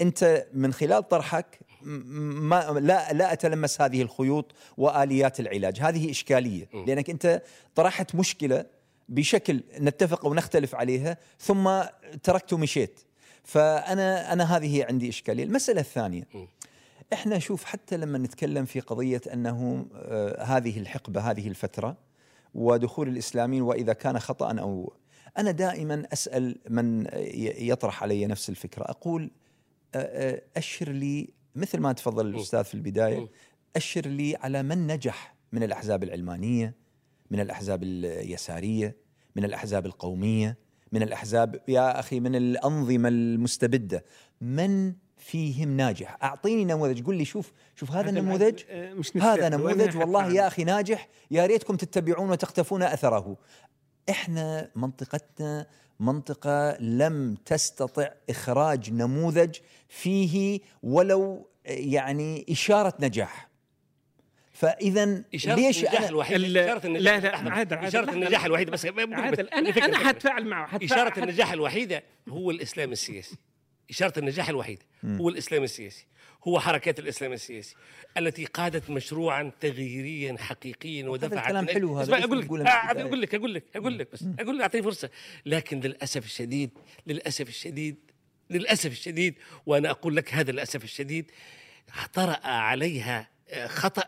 أنت 0.00 0.46
من 0.52 0.72
خلال 0.72 1.08
طرحك 1.08 1.58
ما 1.82 2.78
لا 2.80 3.12
لا 3.12 3.32
أتلمس 3.32 3.80
هذه 3.80 4.02
الخيوط 4.02 4.52
وآليات 4.76 5.40
العلاج. 5.40 5.80
هذه 5.80 6.10
إشكالية. 6.10 6.68
لأنك 6.86 7.10
أنت 7.10 7.42
طرحت 7.74 8.14
مشكلة 8.14 8.64
بشكل 9.08 9.62
نتفق 9.80 10.26
أو 10.26 10.34
نختلف 10.34 10.74
عليها 10.74 11.16
ثم 11.38 11.82
تركت 12.22 12.52
ومشيت 12.52 13.00
فأنا 13.44 14.32
أنا 14.32 14.56
هذه 14.56 14.84
عندي 14.84 15.08
إشكالية. 15.08 15.44
المسألة 15.44 15.80
الثانية 15.80 16.28
إحنا 17.12 17.38
شوف 17.38 17.64
حتى 17.64 17.96
لما 17.96 18.18
نتكلم 18.18 18.64
في 18.64 18.80
قضية 18.80 19.20
أنه 19.32 19.86
آه 19.94 20.42
هذه 20.42 20.78
الحقبة 20.78 21.20
هذه 21.20 21.48
الفترة 21.48 21.96
ودخول 22.54 23.08
الإسلاميين 23.08 23.62
وإذا 23.62 23.92
كان 23.92 24.18
خطأ 24.18 24.58
أو 24.58 24.92
أنا 25.38 25.50
دائما 25.50 26.06
أسأل 26.12 26.58
من 26.70 27.06
يطرح 27.58 28.02
علي 28.02 28.26
نفس 28.26 28.48
الفكرة. 28.48 28.82
أقول 28.84 29.30
آه, 29.94 30.32
آه، 30.34 30.42
أشر 30.56 30.88
لي 30.88 31.28
مثل 31.54 31.78
ما 31.78 31.92
تفضل 31.92 32.26
الأستاذ 32.26 32.64
في 32.64 32.74
البداية 32.74 33.28
أشر 33.76 34.06
لي 34.06 34.36
على 34.36 34.62
من 34.62 34.86
نجح 34.86 35.34
من 35.52 35.62
الأحزاب 35.62 36.02
العلمانية 36.02 36.74
من 37.30 37.40
الأحزاب 37.40 37.82
اليساريه 37.82 38.96
من 39.36 39.44
الأحزاب 39.44 39.86
القومية. 39.86 40.58
من 40.94 41.02
الأحزاب 41.02 41.60
يا 41.68 42.00
أخي 42.00 42.20
من 42.20 42.36
الأنظمة 42.36 43.08
المستبدة. 43.08 44.04
من 44.40 44.94
فيهم 45.18 45.76
ناجح؟ 45.76 46.16
أعطيني 46.22 46.64
نموذج. 46.64 47.06
قل 47.06 47.16
لي 47.16 47.24
شوف 47.24 47.52
شوف 47.74 47.90
هذا 47.90 48.10
النموذج 48.10 48.62
مش 48.72 49.16
هذا 49.16 49.48
نموذج. 49.48 49.96
والله 49.96 50.32
يا 50.32 50.46
أخي 50.46 50.64
ناجح. 50.64 51.08
يا 51.30 51.46
ريتكم 51.46 51.76
تتبعون 51.76 52.30
وتقتفون 52.30 52.82
أثره. 52.82 53.36
إحنا 54.10 54.70
منطقتنا 54.76 55.66
منطقة 56.00 56.76
لم 56.80 57.34
تستطع 57.46 58.08
إخراج 58.30 58.92
نموذج 58.92 59.56
فيه 59.88 60.60
ولو 60.82 61.48
يعني 61.64 62.46
إشارة 62.50 62.94
نجاح. 63.00 63.53
فاذا 64.54 65.24
ليش 65.32 65.46
النجاح 65.84 66.08
الوحيد 66.08 66.56
إشارة 66.56 66.86
النجاح 66.86 67.16
لا 67.16 67.20
لا 67.20 67.50
عادل 67.50 67.76
إشارة 67.76 68.10
النجاح 68.10 68.44
الوحيدة 68.44 68.72
بس 68.72 68.86
عادل 68.86 69.48
أنا 69.48 69.68
أنا 69.70 69.98
حتفاعل 69.98 70.44
معه 70.44 70.66
حتفاعل 70.66 71.06
إشارة 71.06 71.24
النجاح 71.24 71.52
الوحيدة 71.52 72.02
هو 72.28 72.50
الإسلام 72.50 72.92
السياسي. 72.92 73.36
إشارة 73.90 74.18
النجاح 74.18 74.48
الوحيدة 74.48 74.82
هو 75.04 75.28
الإسلام 75.28 75.62
السياسي. 75.62 76.06
هو 76.48 76.60
حركات 76.60 76.98
الإسلام 76.98 77.32
السياسي 77.32 77.74
التي 78.16 78.44
قادت 78.44 78.90
مشروعا 78.90 79.52
تغييريا 79.60 80.36
حقيقيا 80.38 81.08
ودفعت 81.08 81.48
كلام 81.48 81.68
حلو 81.68 81.98
هذا 81.98 82.24
أقول 82.24 82.40
لك 82.40 82.44
أقول 82.46 83.22
لك 83.22 83.34
أقول 83.34 83.54
لك 83.54 83.64
أقول 83.76 83.98
لك 83.98 84.12
بس 84.12 84.24
أقول 84.40 84.56
لك 84.56 84.62
أعطيني 84.62 84.84
فرصة. 84.84 85.10
لكن 85.46 85.80
للأسف 85.80 86.24
الشديد 86.24 86.70
للأسف 87.06 87.48
الشديد 87.48 87.96
للأسف 88.50 88.92
الشديد 88.92 89.34
وأنا 89.66 89.90
أقول 89.90 90.16
لك 90.16 90.34
هذا 90.34 90.52
للأسف 90.52 90.84
الشديد 90.84 91.30
طرأ 92.12 92.46
عليها 92.46 93.28
خطأ 93.66 94.04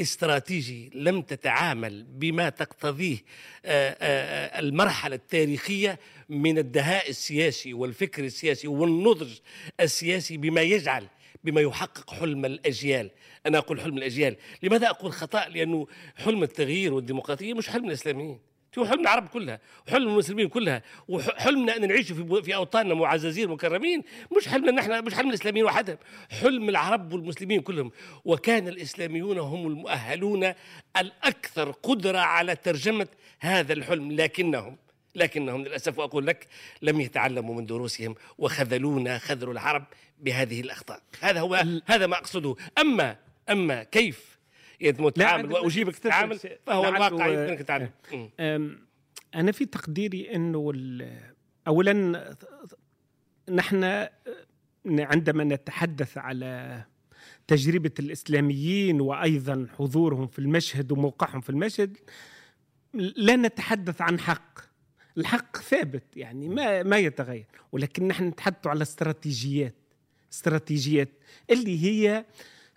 استراتيجي 0.00 0.90
لم 0.94 1.22
تتعامل 1.22 2.02
بما 2.02 2.48
تقتضيه 2.48 3.16
آه، 3.64 3.90
آه، 3.90 3.96
آه، 4.00 4.60
المرحلة 4.60 5.14
التاريخية 5.14 5.98
من 6.28 6.58
الدهاء 6.58 7.10
السياسي 7.10 7.74
والفكر 7.74 8.24
السياسي 8.24 8.68
والنضج 8.68 9.38
السياسي 9.80 10.36
بما 10.36 10.60
يجعل 10.60 11.06
بما 11.44 11.60
يحقق 11.60 12.10
حلم 12.10 12.44
الأجيال. 12.44 13.10
أنا 13.46 13.58
أقول 13.58 13.80
حلم 13.80 13.98
الأجيال. 13.98 14.36
لماذا 14.62 14.90
أقول 14.90 15.12
خطأ؟ 15.12 15.48
لأنه 15.48 15.86
حلم 16.16 16.42
التغيير 16.42 16.94
والديمقراطية 16.94 17.54
مش 17.54 17.68
حلم 17.68 17.88
الإسلاميين. 17.88 18.38
هو 18.78 18.86
حلم 18.86 19.00
العرب 19.00 19.28
كلها 19.28 19.60
وحلم 19.88 20.08
المسلمين 20.08 20.48
كلها 20.48 20.82
وحلمنا 21.08 21.76
أن 21.76 21.88
نعيش 21.88 22.12
في 22.12 22.42
في 22.42 22.54
أوطاننا 22.54 22.94
معززين 22.94 23.48
مكرمين 23.48 24.02
مش 24.36 24.48
حلمنا 24.48 24.72
نحن 24.72 25.04
مش 25.04 25.14
حلم 25.14 25.28
الإسلاميين 25.28 25.64
وحدهم 25.64 25.96
حلم 26.30 26.68
العرب 26.68 27.12
والمسلمين 27.12 27.60
كلهم. 27.60 27.90
وكان 28.24 28.68
الإسلاميون 28.68 29.38
هم 29.38 29.66
المؤهلون 29.66 30.52
الأكثر 30.96 31.70
قدرة 31.70 32.18
على 32.18 32.56
ترجمة 32.56 33.06
هذا 33.40 33.72
الحلم 33.72 34.12
لكنهم 34.12 34.76
لكنهم 35.14 35.64
للأسف 35.64 35.98
واقول 35.98 36.26
لك 36.26 36.46
لم 36.82 37.00
يتعلموا 37.00 37.54
من 37.54 37.66
دروسهم 37.66 38.14
وخذلونا 38.38 39.18
خذلوا 39.18 39.52
العرب 39.52 39.84
بهذه 40.20 40.60
الأخطاء. 40.60 41.00
هذا 41.20 41.40
هو 41.40 41.64
هذا 41.86 42.06
ما 42.06 42.16
أقصده. 42.16 42.56
أما 42.78 43.16
أما 43.50 43.82
كيف 43.82 44.33
التعامل 44.88 45.52
وأجيبك 45.52 45.96
تتعامل 45.96 46.38
فهو 46.66 46.88
الواقع 46.88 47.26
يمكنك 47.26 47.58
تتعامل 47.58 47.90
أنا 49.34 49.52
في 49.52 49.64
تقديري 49.64 50.34
إنه 50.34 50.72
اولا 51.66 52.34
نحن 53.48 54.08
عندما 54.86 55.44
نتحدث 55.44 56.18
على 56.18 56.82
تجربة 57.46 57.90
الإسلاميين 57.98 59.00
وأيضا 59.00 59.66
حضورهم 59.78 60.26
في 60.26 60.38
المشهد 60.38 60.92
وموقعهم 60.92 61.40
في 61.40 61.50
المشهد 61.50 61.96
لا 62.94 63.36
نتحدث 63.36 64.00
عن 64.00 64.20
حق. 64.20 64.58
الحق 65.18 65.56
ثابت 65.56 66.16
يعني 66.16 66.48
ما 66.48 66.82
ما 66.82 66.98
يتغير. 66.98 67.46
ولكن 67.72 68.08
نحن 68.08 68.24
نتحدث 68.24 68.66
على 68.66 68.82
استراتيجيات 68.82 69.74
استراتيجيات 70.32 71.08
اللي 71.50 71.84
هي 71.84 72.24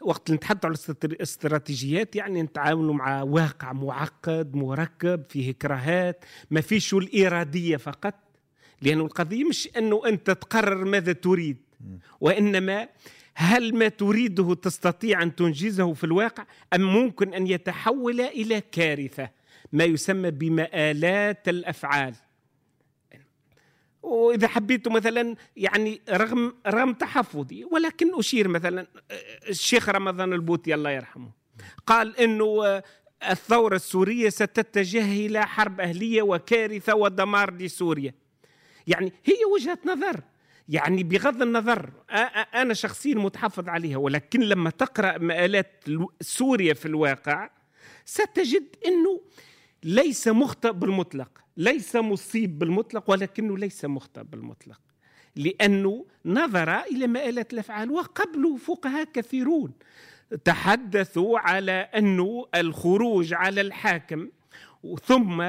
وقت 0.01 0.31
نتحدث 0.31 0.65
على 0.65 0.75
الاستراتيجيات 1.03 2.15
يعني 2.15 2.41
نتعاملوا 2.41 2.93
مع 2.93 3.21
واقع 3.21 3.73
معقد 3.73 4.55
مركب 4.55 5.23
فيه 5.29 5.51
كراهات 5.51 6.25
ما 6.51 6.61
فيش 6.61 6.93
الإرادية 6.93 7.77
فقط 7.77 8.13
لأن 8.81 8.99
القضية 8.99 9.43
مش 9.43 9.69
أنه 9.77 10.01
أنت 10.07 10.31
تقرر 10.31 10.85
ماذا 10.85 11.13
تريد 11.13 11.57
وإنما 12.21 12.87
هل 13.35 13.75
ما 13.75 13.87
تريده 13.87 14.53
تستطيع 14.53 15.21
أن 15.23 15.35
تنجزه 15.35 15.93
في 15.93 16.03
الواقع 16.03 16.45
أم 16.73 16.81
ممكن 16.81 17.33
أن 17.33 17.47
يتحول 17.47 18.21
إلى 18.21 18.61
كارثة 18.71 19.29
ما 19.71 19.83
يسمى 19.83 20.31
بمآلات 20.31 21.49
الأفعال. 21.49 22.13
وإذا 24.07 24.47
حبيت 24.47 24.87
مثلا 24.87 25.35
يعني 25.55 26.01
رغم 26.09 26.53
رغم 26.67 26.93
تحفظي 26.93 27.65
ولكن 27.65 28.19
أشير 28.19 28.47
مثلا 28.47 28.87
الشيخ 29.49 29.89
رمضان 29.89 30.33
البوتي 30.33 30.73
الله 30.73 30.89
يرحمه 30.89 31.31
قال 31.85 32.17
إنه 32.17 32.81
الثورة 33.29 33.75
السورية 33.75 34.29
ستتجه 34.29 35.25
إلى 35.25 35.47
حرب 35.47 35.81
أهلية 35.81 36.21
وكارثة 36.21 36.95
ودمار 36.95 37.53
لسوريا. 37.53 38.13
يعني 38.87 39.13
هي 39.25 39.45
وجهة 39.53 39.79
نظر. 39.85 40.21
يعني 40.69 41.03
بغض 41.03 41.41
النظر 41.41 41.89
أنا 42.55 42.73
شخصيا 42.73 43.15
متحفظ 43.15 43.69
عليها 43.69 43.97
ولكن 43.97 44.39
لما 44.39 44.69
تقرأ 44.69 45.17
مآلات 45.17 45.83
سوريا 46.21 46.73
في 46.73 46.85
الواقع 46.85 47.49
ستجد 48.05 48.75
أنه 48.85 49.21
ليس 49.84 50.27
مخطئ 50.27 50.72
بالمطلق 50.72 51.29
ليس 51.57 51.96
مصيب 51.96 52.60
بالمطلق 52.60 53.10
ولكنه 53.12 53.57
ليس 53.57 53.86
مخطئ 53.86 54.24
بالمطلق. 54.24 54.79
لأنه 55.36 56.05
نظر 56.25 56.79
إلى 56.79 57.07
مآلات 57.07 57.53
الأفعال 57.53 57.91
وقبله 57.91 58.57
فقهاء 58.57 59.03
كثيرون 59.13 59.74
تحدثوا 60.46 61.39
على 61.39 61.72
أنه 61.72 62.46
الخروج 62.55 63.34
على 63.34 63.62
الحاكم 63.62 64.29
ثم 65.05 65.46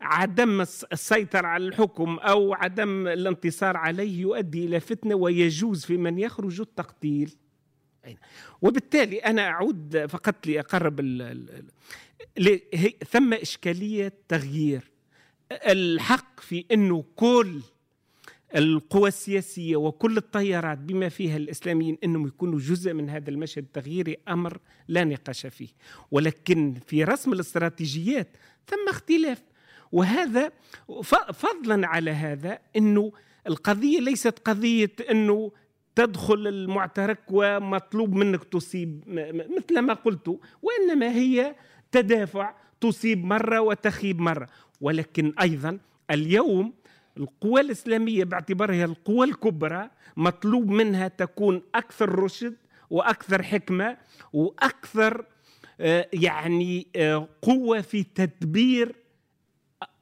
عدم 0.00 0.60
السيطرة 0.60 1.46
على 1.46 1.66
الحكم 1.66 2.18
أو 2.18 2.54
عدم 2.54 3.06
الانتصار 3.06 3.76
عليه 3.76 4.20
يؤدي 4.20 4.64
إلى 4.64 4.80
فتنة 4.80 5.14
ويجوز 5.14 5.84
في 5.84 5.96
من 5.96 6.18
يخرج 6.18 6.60
التقتيل. 6.60 7.34
وبالتالي 8.62 9.18
أنا 9.18 9.48
أعود 9.48 10.06
فقط 10.06 10.46
لأقرب 10.46 11.00
ثم 13.10 13.34
إشكالية 13.34 14.12
تغيير. 14.28 14.90
الحق 15.52 16.40
في 16.40 16.64
أنه 16.72 17.04
كل 17.16 17.60
القوى 18.56 19.08
السياسية 19.08 19.76
وكل 19.76 20.16
التيارات 20.16 20.78
بما 20.78 21.08
فيها 21.08 21.36
الإسلاميين 21.36 21.98
أنهم 22.04 22.26
يكونوا 22.26 22.58
جزء 22.58 22.92
من 22.92 23.10
هذا 23.10 23.30
المشهد 23.30 23.64
التغييري 23.64 24.16
أمر 24.28 24.58
لا 24.88 25.04
نقاش 25.04 25.46
فيه. 25.46 25.68
ولكن 26.10 26.74
في 26.86 27.04
رسم 27.04 27.32
الاستراتيجيات 27.32 28.36
ثم 28.66 28.88
اختلاف. 28.88 29.42
وهذا 29.92 30.52
فضلا 31.32 31.86
على 31.86 32.10
هذا 32.10 32.58
أنه 32.76 33.12
القضية 33.46 34.00
ليست 34.00 34.38
قضية 34.38 34.92
أنه 35.10 35.52
تدخل 35.94 36.46
المعترك 36.46 37.20
ومطلوب 37.30 38.14
منك 38.14 38.44
تصيب 38.44 39.04
مثل 39.56 39.78
ما 39.78 39.94
قلت 39.94 40.38
وإنما 40.62 41.10
هي 41.10 41.54
تدافع 41.92 42.54
تصيب 42.80 43.24
مرة 43.24 43.60
وتخيب 43.60 44.20
مرة. 44.20 44.48
ولكن 44.80 45.34
أيضا 45.40 45.78
اليوم 46.10 46.72
القوى 47.16 47.60
الإسلامية 47.60 48.24
باعتبارها 48.24 48.84
القوى 48.84 49.26
الكبرى 49.26 49.90
مطلوب 50.16 50.70
منها 50.70 51.08
تكون 51.08 51.62
أكثر 51.74 52.18
رشد 52.18 52.56
وأكثر 52.90 53.42
حكمة 53.42 53.96
وأكثر 54.32 55.24
آه، 55.80 56.08
يعني 56.12 56.86
آه، 56.96 57.28
قوة 57.42 57.80
في 57.80 58.02
تدبير 58.02 58.94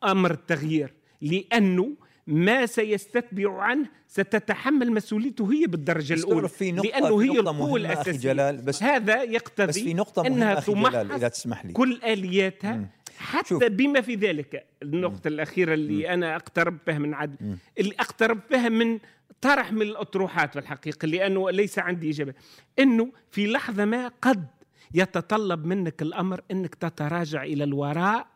أمر 0.05 0.31
التغيير. 0.31 0.95
لأنه 1.21 1.97
ما 2.27 2.67
سيستتبع 2.67 3.63
عنه 3.63 3.89
ستتحمل 4.09 4.93
مسؤوليته 4.93 5.53
هي 5.53 5.67
بالدرجة 5.67 6.15
الأولى 6.15 6.49
في 6.49 6.73
نقطة 6.73 6.89
لأنه 6.89 7.23
هي 7.23 7.41
القوة 7.41 7.77
الأساسية 7.77 8.19
جلال 8.19 8.57
بس 8.57 8.83
هذا 8.83 9.23
يقتضي 9.23 9.67
بس 9.67 9.79
في 9.79 9.95
نقطة 9.95 10.27
أنها 10.27 10.55
تمحص 10.55 10.95
إذا 10.95 11.29
تسمح 11.29 11.65
لي 11.65 11.73
كل 11.73 12.01
آلياتها 12.05 12.73
مم. 12.73 12.87
حتى 13.19 13.49
شوف. 13.49 13.65
بما 13.65 14.01
في 14.01 14.15
ذلك 14.15 14.67
النقطة 14.83 15.31
مم. 15.31 15.35
الأخيرة 15.35 15.75
اللي 15.75 16.03
مم. 16.07 16.13
أنا 16.13 16.37
أقترب 16.37 16.79
بها 16.87 16.99
من 16.99 17.15
عدل 17.15 17.37
مم. 17.41 17.59
اللي 17.79 17.95
أقترب 18.01 18.41
بها 18.51 18.69
من 18.69 18.99
طرح 19.41 19.73
من 19.73 19.83
الأطروحات 19.83 20.53
في 20.53 20.59
الحقيقة 20.59 21.07
لأنه 21.07 21.51
ليس 21.51 21.79
عندي 21.79 22.11
إجابة 22.11 22.35
أنه 22.79 23.13
في 23.31 23.47
لحظة 23.47 23.85
ما 23.85 24.09
قد 24.23 24.47
يتطلب 24.95 25.67
منك 25.67 26.03
الأمر 26.03 26.41
أنك 26.51 26.75
تتراجع 26.75 27.43
إلى 27.43 27.65
الوراء 27.65 28.27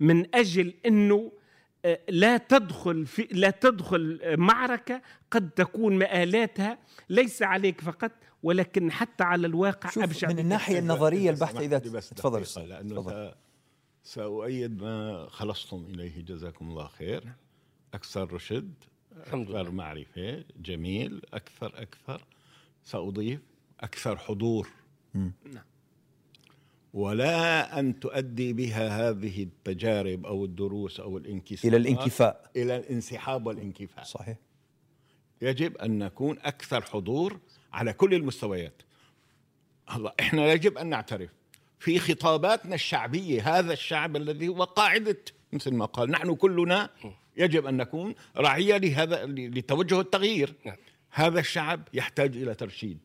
من 0.00 0.34
أجل 0.34 0.74
أنه 0.86 1.32
لا 2.08 2.36
تدخل 2.36 3.06
في 3.06 3.28
لا 3.30 3.50
تدخل 3.50 4.20
معركة 4.36 5.02
قد 5.30 5.50
تكون 5.50 5.98
مآلاتها 5.98 6.78
ليس 7.08 7.42
عليك 7.42 7.80
فقط 7.80 8.12
ولكن 8.42 8.92
حتى 8.92 9.24
على 9.24 9.46
الواقع 9.46 9.90
شوف 9.90 10.02
ابشع 10.02 10.28
من 10.28 10.38
الناحية 10.38 10.78
النظرية 10.78 11.30
البحث 11.30 11.56
إذا 11.56 11.78
تفضل 11.78 12.68
لأنه 12.68 13.32
سأؤيد 14.02 14.82
ما 14.82 15.26
خلصتم 15.30 15.86
إليه. 15.90 16.24
جزاكم 16.24 16.70
الله 16.70 16.86
خير. 16.86 17.32
أكثر 17.94 18.32
رشد 18.32 18.74
أكثر 19.16 19.70
معرفة 19.70 20.44
جميل. 20.56 21.22
أكثر 21.34 21.82
أكثر. 21.82 22.24
سأضيف 22.84 23.40
أكثر 23.80 24.16
حضور. 24.16 24.68
نعم. 25.14 25.32
ولا 26.94 27.78
أن 27.78 28.00
تؤدي 28.00 28.52
بها 28.52 29.10
هذه 29.10 29.42
التجارب 29.42 30.26
أو 30.26 30.44
الدروس 30.44 31.00
أو 31.00 31.18
الانكسار 31.18 31.68
إلى 31.68 31.76
الانكفاء. 31.76 32.50
إلى 32.56 32.76
الانسحاب 32.76 33.46
والانكفاء. 33.46 34.04
صحيح. 34.04 34.36
يجب 35.42 35.76
أن 35.76 35.98
نكون 35.98 36.38
أكثر 36.38 36.82
حضور 36.82 37.38
على 37.72 37.92
كل 37.92 38.14
المستويات. 38.14 38.82
الله 39.94 40.12
إحنا 40.20 40.52
يجب 40.52 40.78
أن 40.78 40.86
نعترف 40.86 41.30
في 41.78 41.98
خطاباتنا 41.98 42.74
الشعبية 42.74 43.58
هذا 43.58 43.72
الشعب 43.72 44.16
الذي 44.16 44.48
هو 44.48 44.64
قاعدة 44.64 45.18
مثل 45.52 45.74
ما 45.74 45.84
قال 45.84 46.10
نحن 46.10 46.34
كلنا 46.34 46.90
يجب 47.36 47.66
أن 47.66 47.76
نكون 47.76 48.14
رعية 48.36 48.76
لهذا 48.76 49.26
لتوجه 49.26 50.00
التغيير. 50.00 50.54
نعم. 50.66 50.76
هذا 51.10 51.40
الشعب 51.40 51.88
يحتاج 51.94 52.36
إلى 52.36 52.54
ترشيد 52.54 52.98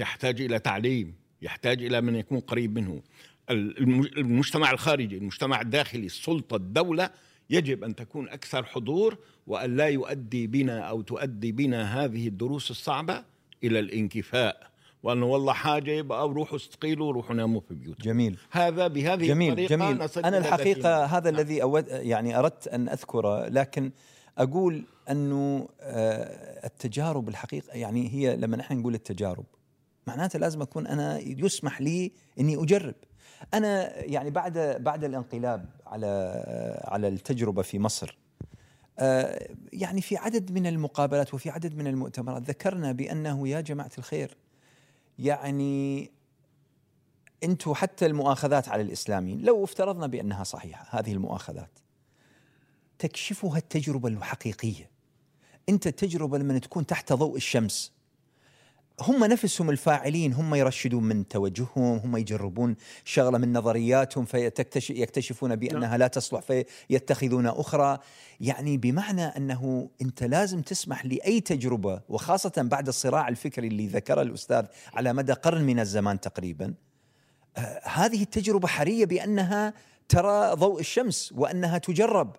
يحتاج 0.00 0.40
إلى 0.40 0.58
تعليم 0.58 1.14
يحتاج 1.42 1.82
إلى 1.82 2.00
من 2.00 2.16
يكون 2.16 2.40
قريب 2.40 2.78
منه. 2.78 3.02
المجتمع 3.50 4.70
الخارجي 4.70 5.16
المجتمع 5.16 5.60
الداخلي 5.60 6.06
السلطة 6.06 6.56
الدولة 6.56 7.10
يجب 7.50 7.84
أن 7.84 7.94
تكون 7.94 8.28
أكثر 8.28 8.64
حضور 8.64 9.18
وأن 9.46 9.76
لا 9.76 9.86
يؤدي 9.86 10.46
بنا 10.46 10.80
أو 10.80 11.02
تؤدي 11.02 11.52
بنا 11.52 12.04
هذه 12.04 12.28
الدروس 12.28 12.70
الصعبة 12.70 13.24
إلى 13.64 13.78
الانكفاء. 13.78 14.72
وانه 15.02 15.26
والله 15.26 15.52
حاجة 15.52 15.90
يبقى 15.90 16.28
روحوا 16.28 16.56
استقيلوا 16.56 17.12
روحوا 17.12 17.34
ناموا 17.34 17.60
في 17.60 17.74
بيوتكم. 17.74 18.02
جميل. 18.02 18.38
هذا 18.50 18.86
بهذه 18.86 19.26
جميل 19.26 19.50
الطريقة 19.50 19.76
جميل. 19.76 20.08
أنا 20.24 20.38
الحقيقة 20.38 21.04
هذا 21.04 21.30
نعم. 21.30 21.40
الذي 21.40 21.62
أود 21.62 21.86
يعني 21.88 22.38
أردت 22.38 22.68
أن 22.68 22.88
أذكره 22.88 23.48
لكن 23.48 23.90
أقول 24.38 24.84
أنه 25.10 25.68
آه، 25.80 26.66
التجارب 26.66 27.28
الحقيقة 27.28 27.74
يعني 27.74 28.08
هي 28.12 28.36
لما 28.36 28.56
نحن 28.56 28.78
نقول 28.78 28.94
التجارب 28.94 29.44
معناته 30.06 30.38
لازم 30.38 30.62
أكون 30.62 30.86
أنا 30.86 31.18
يسمح 31.18 31.80
لي 31.80 32.12
إني 32.40 32.62
أجرب. 32.62 32.94
أنا 33.54 33.98
يعني 34.04 34.30
بعد 34.30 34.58
بعد 34.80 35.04
الانقلاب 35.04 35.68
على 35.86 36.44
على 36.84 37.08
التجربة 37.08 37.62
في 37.62 37.78
مصر 37.78 38.18
آه، 38.98 39.48
يعني 39.72 40.00
في 40.00 40.16
عدد 40.16 40.52
من 40.52 40.66
المقابلات 40.66 41.34
وفي 41.34 41.50
عدد 41.50 41.76
من 41.76 41.86
المؤتمرات 41.86 42.42
ذكرنا 42.42 42.92
بأنه 42.92 43.48
يا 43.48 43.60
جماعة 43.60 43.90
الخير 43.98 44.36
يعني 45.18 46.10
أنتم 47.44 47.74
حتى 47.74 48.06
المؤاخذات 48.06 48.68
على 48.68 48.82
الإسلاميين 48.82 49.40
لو 49.42 49.64
افترضنا 49.64 50.06
بأنها 50.06 50.44
صحيحة 50.44 51.00
هذه 51.00 51.12
المؤاخذات 51.12 51.78
تكشفها 52.98 53.58
التجربة 53.58 54.08
الحقيقية. 54.08 54.90
أنت 55.68 55.86
التجربة 55.86 56.38
لما 56.38 56.58
تكون 56.58 56.86
تحت 56.86 57.12
ضوء 57.12 57.36
الشمس 57.36 57.92
هم 59.00 59.24
نفسهم 59.24 59.70
الفاعلين 59.70 60.32
هم 60.32 60.54
يرشدون 60.54 61.04
من 61.04 61.28
توجههم 61.28 61.96
هم 61.98 62.16
يجربون 62.16 62.76
شغلة 63.04 63.38
من 63.38 63.52
نظرياتهم 63.52 64.24
فيكتشفون 64.24 65.56
بأنها 65.56 65.88
نعم. 65.88 65.98
لا 65.98 66.06
تصلح 66.06 66.40
فيتخذون 66.40 67.46
أخرى. 67.46 67.98
يعني 68.40 68.76
بمعنى 68.76 69.24
أنه 69.24 69.90
أنت 70.02 70.22
لازم 70.22 70.62
تسمح 70.62 71.06
لأي 71.06 71.40
تجربة 71.40 72.00
وخاصة 72.08 72.52
بعد 72.56 72.88
الصراع 72.88 73.28
الفكري 73.28 73.68
اللي 73.68 73.86
ذكره 73.86 74.22
الأستاذ 74.22 74.66
على 74.94 75.12
مدى 75.12 75.32
قرن 75.32 75.62
من 75.62 75.80
الزمان 75.80 76.20
تقريبا 76.20 76.74
آه 77.56 77.80
هذه 77.84 78.22
التجربة 78.22 78.68
حرية 78.68 79.06
بأنها 79.06 79.74
ترى 80.08 80.54
ضوء 80.54 80.80
الشمس 80.80 81.32
وأنها 81.36 81.78
تجرب. 81.78 82.36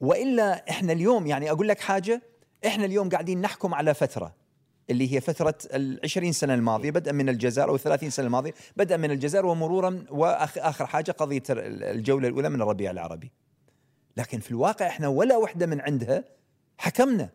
وإلا 0.00 0.70
إحنا 0.70 0.92
اليوم 0.92 1.26
يعني 1.26 1.50
أقول 1.50 1.68
لك 1.68 1.80
حاجة 1.80 2.22
إحنا 2.66 2.84
اليوم 2.84 3.08
قاعدين 3.08 3.40
نحكم 3.40 3.74
على 3.74 3.94
فترة. 3.94 4.43
اللي 4.90 5.14
هي 5.14 5.20
فترة 5.20 5.54
العشرين 5.74 6.32
سنة 6.32 6.54
الماضية 6.54 6.90
بدءا 6.90 7.12
من 7.12 7.28
الجزائر 7.28 7.68
أو 7.68 7.74
الثلاثين 7.74 8.10
سنة 8.10 8.26
الماضية 8.26 8.54
بدءا 8.76 8.96
من 8.96 9.10
الجزائر 9.10 9.46
ومرورا 9.46 10.04
وآخر 10.10 10.86
حاجة 10.86 11.12
قضية 11.12 11.42
الجولة 11.50 12.28
الأولى 12.28 12.48
من 12.48 12.62
الربيع 12.62 12.90
العربي. 12.90 13.32
لكن 14.16 14.40
في 14.40 14.50
الواقع 14.50 14.86
إحنا 14.86 15.08
ولا 15.08 15.36
وحدة 15.36 15.66
من 15.66 15.80
عندها 15.80 16.24
حكمنا. 16.78 17.30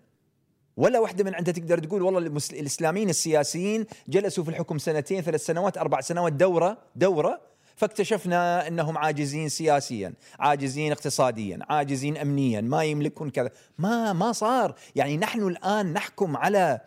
ولا 0.77 0.99
وحدة 0.99 1.23
من 1.23 1.35
عندها 1.35 1.53
تقدر 1.53 1.79
تقول 1.79 2.01
والله 2.01 2.19
الإسلاميين 2.53 3.09
السياسيين 3.09 3.85
جلسوا 4.07 4.43
في 4.43 4.49
الحكم 4.49 4.77
سنتين 4.77 5.21
ثلاث 5.21 5.45
سنوات 5.45 5.77
أربع 5.77 6.01
سنوات 6.01 6.33
دورة 6.33 6.77
دورة 6.95 7.41
فاكتشفنا 7.75 8.67
إنهم 8.67 8.97
عاجزين 8.97 9.49
سياسيا، 9.49 10.13
عاجزين 10.39 10.91
اقتصاديا، 10.91 11.59
عاجزين 11.69 12.17
امنيا، 12.17 12.61
ما 12.61 12.83
يملكون 12.83 13.29
كذا، 13.29 13.49
ما 13.77 14.13
ما 14.13 14.31
صار، 14.31 14.75
يعني 14.95 15.17
نحن 15.17 15.47
الآن 15.47 15.93
نحكم 15.93 16.37
على 16.37 16.81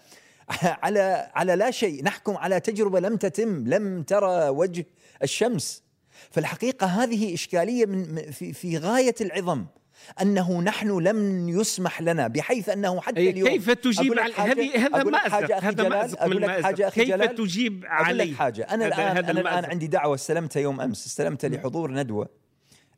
على 0.84 1.30
على 1.34 1.56
لا 1.56 1.70
شيء. 1.70 2.04
نحكم 2.04 2.36
على 2.36 2.60
تجربة 2.60 3.00
لم 3.00 3.16
تتم 3.16 3.68
لم 3.68 4.02
ترى 4.02 4.48
وجه 4.48 4.86
الشمس. 5.22 5.82
فالحقيقة 6.30 6.86
هذه 6.86 7.34
إشكالية 7.34 7.86
من 7.86 8.30
في 8.30 8.52
في 8.52 8.78
غاية 8.78 9.14
العظم 9.20 9.64
أنه 10.20 10.60
نحن 10.62 10.98
لم 10.98 11.48
يسمح 11.48 12.02
لنا 12.02 12.28
بحيث 12.28 12.68
أنه 12.68 13.00
حتى 13.00 13.30
اليوم 13.30 13.48
كيف 13.48 13.70
تجيب 13.70 14.18
على 14.18 14.34
هذه 14.34 14.86
هذا 14.86 15.02
ما 15.02 15.18
حاجة 15.18 15.58
هذا 15.58 15.88
لك 16.28 16.64
حاجة 16.64 16.88
أخي 16.88 17.04
كيف 17.04 17.14
جلال 17.14 17.34
تجيب 17.34 17.84
علي؟ 17.86 18.34
حاجة. 18.34 18.62
أنا 18.62 18.86
الآن 18.86 19.16
أنا 19.16 19.30
الآن 19.30 19.64
عندي 19.64 19.86
دعوة 19.86 20.14
استلمتها 20.14 20.60
يوم 20.60 20.80
أمس 20.80 21.06
استلمتها 21.06 21.48
لحضور 21.48 21.92
ندوة 21.92 22.28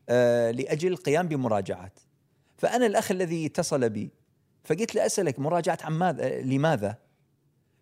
آه 0.08 0.50
لأجل 0.50 0.92
القيام 0.92 1.28
بمراجعات. 1.28 1.98
فأنا 2.56 2.86
الأخ 2.86 3.10
الذي 3.10 3.46
اتصل 3.46 3.90
بي 3.90 4.10
فقلت 4.64 4.94
له 4.94 5.06
أسألك 5.06 5.38
مراجعة 5.38 5.78
عن 5.82 5.92
ماذا؟ 5.92 6.40
لماذا؟ 6.40 7.03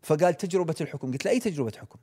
فقال 0.03 0.37
تجربة 0.37 0.75
الحكم. 0.81 1.13
قلت 1.13 1.25
له 1.25 1.31
أي 1.31 1.41
تجربة 1.41 1.73
حكم؟ 1.79 1.99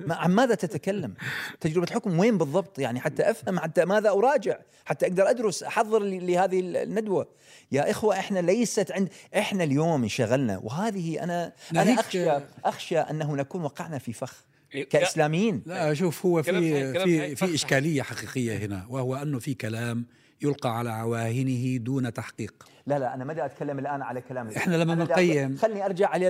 ما 0.00 0.14
عن 0.14 0.30
ماذا 0.30 0.54
تتكلم؟ 0.54 1.14
تجربة 1.60 1.86
الحكم 1.86 2.18
وين 2.18 2.38
بالضبط؟ 2.38 2.78
يعني 2.78 3.00
حتى 3.00 3.30
أفهم 3.30 3.58
حتى 3.58 3.84
ماذا 3.84 4.10
أراجع؟ 4.10 4.58
حتى 4.84 5.06
أقدر 5.06 5.30
أدرس 5.30 5.62
أحضر 5.62 5.98
لهذه 6.02 6.60
الندوة. 6.60 7.28
يا 7.72 7.90
إخوة 7.90 8.18
إحنا 8.18 8.38
ليست 8.38 8.92
عند 8.92 9.08
إحنا 9.36 9.64
اليوم 9.64 10.02
انشغلنا 10.02 10.58
وهذه 10.58 11.22
أنا 11.22 11.52
أنا 11.72 12.00
أخشى 12.00 12.30
أخشى 12.64 12.98
أنه 12.98 13.36
نكون 13.36 13.62
وقعنا 13.62 13.98
في 13.98 14.12
فخ 14.12 14.44
إيه، 14.74 14.88
كإسلاميين. 14.88 15.62
لا 15.66 15.94
شوف 15.94 16.26
هو 16.26 16.42
في 16.42 16.52
في 17.04 17.36
في 17.36 17.54
إشكالية 17.54 18.02
حقيقية 18.02 18.56
هنا 18.56 18.86
وهو 18.88 19.16
أنه 19.16 19.38
في 19.38 19.54
كلام 19.54 20.06
يلقى 20.42 20.78
على 20.78 20.90
عواهنه 20.90 21.76
دون 21.76 22.12
تحقيق. 22.12 22.54
لا 22.86 22.98
لا 22.98 23.14
أنا 23.14 23.24
ما 23.24 23.44
أتكلم 23.44 23.78
الآن 23.78 24.02
على 24.02 24.20
كلام 24.20 24.48
إحنا 24.48 24.76
لما 24.76 24.94
بنقيم 24.94 25.56
خلني 25.56 25.84
أرجع 25.84 26.08
على 26.08 26.28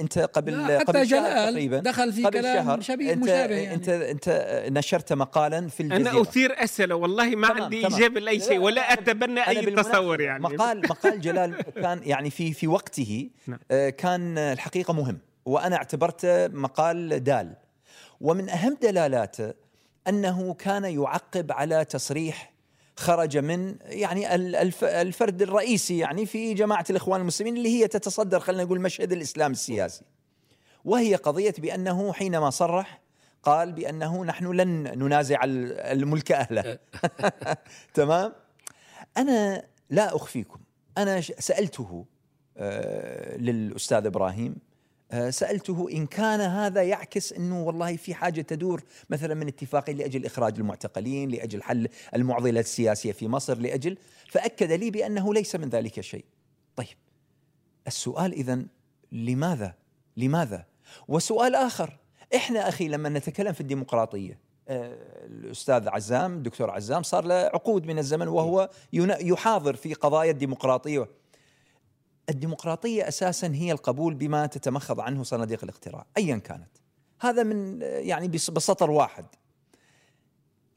أنت 0.00 0.18
قبل 0.18 0.64
حتى 0.64 0.84
قبل 0.84 1.04
جلال 1.04 1.52
تقريبا. 1.52 1.78
دخل 1.78 2.12
في 2.12 2.24
قبل 2.24 2.40
كلام 2.40 2.66
شهر. 2.66 2.80
شبيه 2.80 3.12
انت 3.12 3.24
مشابه 3.24 3.54
يعني. 3.54 3.74
انت 3.74 3.88
أنت 3.88 4.64
نشرت 4.68 5.12
مقالا 5.12 5.68
في 5.68 5.82
الجزيرة. 5.82 6.10
أنا 6.10 6.20
أثير 6.20 6.64
أسئلة 6.64 6.94
والله 6.94 7.36
ما 7.36 7.48
تمام 7.48 7.62
عندي 7.62 7.86
اجابه 7.86 8.20
لأي 8.20 8.40
شيء 8.40 8.58
ولا 8.58 8.92
أتبنى 8.92 9.48
أي 9.48 9.70
تصور 9.70 10.20
يعني. 10.20 10.42
مقال 10.42 10.80
مقال 10.90 11.20
جلال 11.20 11.62
كان 11.62 12.00
يعني 12.02 12.30
في 12.30 12.52
في 12.52 12.66
وقته 12.68 13.30
نعم. 13.46 13.58
آه، 13.70 13.90
كان 13.90 14.38
الحقيقة 14.38 14.94
مهم 14.94 15.18
وأنا 15.44 15.76
اعتبرته 15.76 16.48
مقال 16.48 17.24
دال. 17.24 17.54
ومن 18.20 18.48
أهم 18.48 18.76
دلالاته 18.82 19.54
أنه 20.08 20.54
كان 20.54 20.84
يعقب 20.84 21.52
على 21.52 21.84
تصريح 21.84 22.49
خرج 23.00 23.38
من 23.38 23.76
يعني 23.82 24.34
الفرد 24.82 25.42
الرئيسي 25.42 25.98
يعني 25.98 26.26
في 26.26 26.54
جماعة 26.54 26.84
الإخوان 26.90 27.20
المسلمين 27.20 27.56
اللي 27.56 27.68
هي 27.68 27.88
تتصدر 27.88 28.40
خلينا 28.40 28.64
نقول 28.64 28.80
مشهد 28.80 29.12
الإسلام 29.12 29.52
السياسي. 29.52 30.04
وهي 30.84 31.14
قضية 31.14 31.54
بأنه 31.58 32.12
حينما 32.12 32.50
صرح 32.50 33.00
قال 33.42 33.72
بأنه 33.72 34.24
نحن 34.24 34.52
لن 34.52 34.98
ننازع 34.98 35.40
الملك 35.44 36.32
أهله. 36.32 36.78
تمام؟ 37.94 38.32
أنا 39.16 39.62
لا 39.90 40.16
أخفيكم 40.16 40.60
أنا 40.98 41.20
سألته 41.20 42.06
آه، 42.56 43.36
للأستاذ 43.36 44.06
إبراهيم 44.06 44.56
آه، 45.12 45.30
سألته 45.30 45.88
إن 45.92 46.06
كان 46.06 46.40
هذا 46.40 46.82
يعكس 46.82 47.32
أنه 47.32 47.62
والله 47.62 47.96
في 47.96 48.14
حاجة 48.14 48.40
تدور 48.40 48.82
مثلا 49.10 49.34
من 49.34 49.48
اتفاقية 49.48 49.92
لأجل 49.92 50.26
إخراج 50.26 50.58
المعتقلين 50.58 51.28
لأجل 51.28 51.62
حل 51.62 51.88
المعضلة 52.14 52.60
السياسية 52.60 53.12
في 53.12 53.28
مصر 53.28 53.58
لأجل 53.58 53.96
فأكد 54.28 54.72
لي 54.72 54.90
بأنه 54.90 55.34
ليس 55.34 55.56
من 55.56 55.68
ذلك 55.68 56.00
شيء. 56.00 56.24
طيب 56.76 56.96
السؤال 57.86 58.32
إذا 58.32 58.62
لماذا؟ 59.12 59.74
لماذا؟ 60.16 60.64
وسؤال 61.08 61.54
آخر 61.54 61.96
إحنا 62.34 62.68
أخي 62.68 62.88
لما 62.88 63.08
نتكلم 63.08 63.52
في 63.52 63.60
الديمقراطية 63.60 64.38
آه، 64.68 65.26
الأستاذ 65.26 65.88
عزام 65.88 66.34
الدكتور 66.34 66.70
عزام 66.70 67.02
صار 67.02 67.24
له 67.24 67.34
عقود 67.34 67.86
من 67.86 67.98
الزمن 67.98 68.28
وهو 68.28 68.70
يحاضر 68.92 69.76
في 69.76 69.94
قضايا 69.94 70.30
الديمقراطية. 70.30 71.08
الديمقراطية 72.30 73.08
أساسا 73.08 73.46
هي 73.54 73.72
القبول 73.72 74.14
بما 74.14 74.46
تتمخض 74.46 75.00
عنه 75.00 75.22
صناديق 75.22 75.64
الاقتراع 75.64 76.06
أيا 76.16 76.36
كانت. 76.36 76.70
هذا 77.20 77.42
من 77.42 77.82
يعني 77.82 78.28
بسطر 78.28 78.90
واحد. 78.90 79.26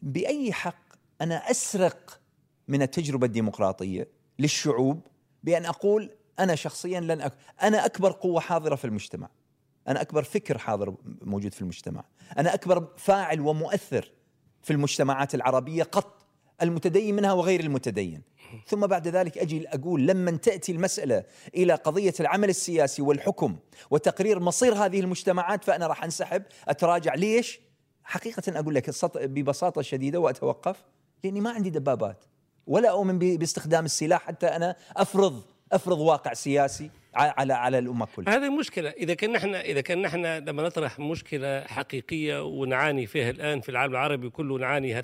بأي 0.02 0.54
حق 0.54 0.84
أنا 1.22 1.52
أسرق 1.52 2.20
من 2.68 2.82
التجربة 2.82 3.26
الديمقراطية 3.26 4.08
للشعوب 4.40 5.08
بأن 5.44 5.66
أقول 5.66 6.12
أنا 6.40 6.56
شخصيا 6.56 7.00
لن 7.00 7.22
أك... 7.22 7.34
أنا 7.62 7.86
أكبر 7.86 8.12
قوة 8.12 8.40
حاضرة 8.40 8.76
في 8.76 8.86
المجتمع 8.86 9.30
أنا 9.88 10.02
أكبر 10.02 10.24
فكر 10.24 10.58
حاضر 10.58 10.96
موجود 11.22 11.54
في 11.54 11.62
المجتمع 11.62 12.04
أنا 12.38 12.54
أكبر 12.54 12.88
فاعل 12.98 13.42
ومؤثر 13.42 14.12
في 14.62 14.74
المجتمعات 14.74 15.36
العربية 15.36 15.84
قط 15.84 16.23
المتدين 16.64 17.16
منها 17.16 17.34
وغير 17.34 17.60
المتدين. 17.60 18.22
ثم 18.68 18.88
بعد 18.88 19.08
ذلك 19.08 19.38
أجي 19.38 19.68
أقول 19.70 20.08
لما 20.08 20.32
تأتي 20.32 20.72
المسألة 20.72 21.24
إلى 21.56 21.74
قضية 21.74 22.14
العمل 22.20 22.50
السياسي 22.50 23.02
والحكم 23.02 23.56
وتقرير 23.92 24.40
مصير 24.40 24.74
هذه 24.74 25.00
المجتمعات 25.00 25.64
فأنا 25.64 25.88
راح 25.88 26.04
أنسحب 26.04 26.44
أتراجع. 26.68 27.14
ليش؟ 27.14 27.60
حقيقة 28.04 28.60
أقول 28.60 28.76
لك 28.76 28.90
ببساطة 29.16 29.82
شديدة 29.82 30.20
وأتوقف 30.20 30.84
لأني 31.24 31.42
ما 31.42 31.50
عندي 31.50 31.70
دبابات 31.70 32.24
ولا 32.68 32.90
أؤمن 32.90 33.20
باستخدام 33.20 33.86
السلاح 33.86 34.22
حتى 34.22 34.48
أنا 34.48 34.76
افرض 34.98 35.44
أفرض 35.72 36.00
واقع 36.00 36.34
سياسي. 36.34 36.92
على 37.16 37.54
على 37.54 37.80
الأمة 37.80 38.08
كلها. 38.16 38.36
هذه 38.36 38.50
مشكلة. 38.50 38.90
إذا 38.90 39.14
كان 39.14 39.32
نحن 39.32 39.56
إذا 39.56 39.82
كان 39.82 40.02
نحن 40.02 40.26
لما 40.26 40.64
نطرح 40.64 41.00
مشكلة 41.00 41.62
حقيقية 41.62 42.44
ونعاني 42.44 43.06
فيها 43.06 43.30
الآن 43.30 43.62
في 43.62 43.70
العالم 43.70 43.92
العربي 43.92 44.30
كله 44.30 44.58
نعاني 44.58 45.04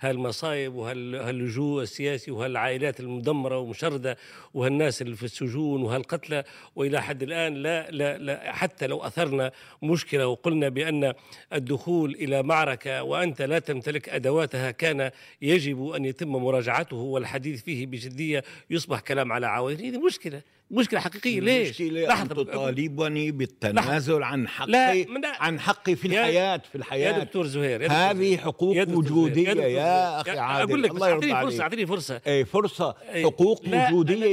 هالمصايب 0.00 0.74
وهاللجوء 0.74 1.82
السياسي 1.82 2.30
وهالعائلات 2.30 3.00
المدمرة 3.00 3.58
ومشردة 3.58 4.16
وهالناس 4.54 5.02
اللي 5.02 5.16
في 5.16 5.22
السجون 5.22 5.82
وهالقتلى 5.82 6.44
وإلى 6.76 7.02
حد 7.02 7.22
الآن 7.22 7.54
لا 7.54 7.90
لا 7.90 8.18
لا 8.18 8.52
حتى 8.52 8.86
لو 8.86 9.00
أثرنا 9.00 9.52
مشكلة 9.82 10.26
وقلنا 10.26 10.68
بأن 10.68 11.12
الدخول 11.52 12.14
إلى 12.14 12.42
معركة 12.42 13.02
وأنت 13.02 13.42
لا 13.42 13.58
تمتلك 13.58 14.08
أدواتها 14.08 14.70
كان 14.70 15.10
يجب 15.42 15.88
أن 15.88 16.04
يتم 16.04 16.28
مراجعته 16.28 16.96
والحديث 16.96 17.62
فيه 17.62 17.86
بجدية 17.86 18.44
يصبح 18.70 19.00
كلام 19.00 19.32
على 19.32 19.46
عوائل 19.46 19.86
هذه 19.86 19.98
مشكلة. 19.98 20.42
مشكلة 20.70 21.00
حقيقية 21.00 21.40
ليش؟ 21.40 21.80
أن 21.80 22.28
تطالبني 22.28 23.30
بالتنازل 23.30 24.22
عن 24.22 24.48
حقي 24.48 24.70
لا 24.70 25.04
عن 25.40 25.60
حقي 25.60 25.96
في 25.96 26.08
الحياة 26.08 26.62
في 26.70 26.78
الحياة. 26.78 27.12
يا 27.12 27.24
دكتور 27.24 27.46
زهير 27.46 27.82
يا 27.82 27.86
دكتور 27.86 27.98
هذه 27.98 28.36
حقوق 28.36 28.76
يا 28.76 28.86
وجودية 28.90 29.48
يا, 29.48 29.66
يا 29.66 30.20
أخي 30.20 30.38
عادل 30.38 30.68
أقول 30.68 30.82
لك 30.82 30.90
الله 30.90 31.08
يرضى 31.08 31.32
عليك. 31.32 31.48
فرصة 31.50 31.62
أعطيني 31.62 31.86
فرصة. 31.86 32.20
أي 32.26 32.44
فرصة 32.44 32.94
حقوق 33.24 33.62
أنا 33.66 33.90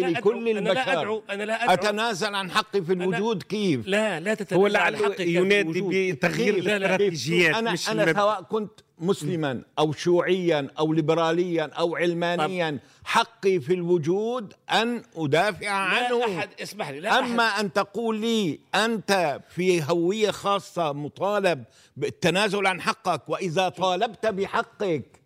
لكل 0.10 0.50
البشر 0.50 0.60
أنا 0.60 0.70
لا 0.70 0.94
أدعو 1.02 1.24
أنا 1.30 1.44
لا 1.44 1.64
أدعو. 1.64 1.74
أتنازل 1.74 2.36
عن 2.36 2.52
حقي 2.52 2.82
في 2.82 2.94
الوجود؟ 2.94 3.44
كيف؟ 3.44 3.88
لا 3.88 4.20
لا 4.20 4.34
تتنازل 4.34 4.78
عن 4.78 4.96
حقك 4.98 5.20
ينادي 5.20 6.12
بتغيير 6.12 6.58
الاستراتيجيات 6.58 7.56
أنا 7.56 7.76
أنا 7.90 8.14
سواء 8.14 8.42
كنت 8.42 8.72
مسلما 9.00 9.62
أو 9.80 9.94
شيوعيا 9.94 10.68
أو 10.80 10.94
ليبراليا 10.94 11.64
أو 11.64 11.96
علمانيا. 11.96 12.80
حقي 13.04 13.60
في 13.60 13.74
الوجود 13.74 14.54
أن 14.70 15.04
أدافع 15.16 15.70
عنه 15.70 16.20
لا 16.20 16.38
أحد 16.38 16.50
اسمح 16.62 16.90
لي 16.90 17.00
لا 17.00 17.20
أما 17.20 17.48
أحد. 17.48 17.64
أن 17.64 17.74
تقول 17.74 18.20
لي 18.20 18.60
أنت 18.76 19.40
في 19.50 19.84
هوية 19.84 20.32
خاصة 20.32 20.94
مطالب 20.94 21.64
بالتنازل 21.98 22.68
عن 22.68 22.82
حقك 22.82 23.30
وإذا 23.30 23.70
طالبت 23.70 24.26
بحقك 24.26 25.22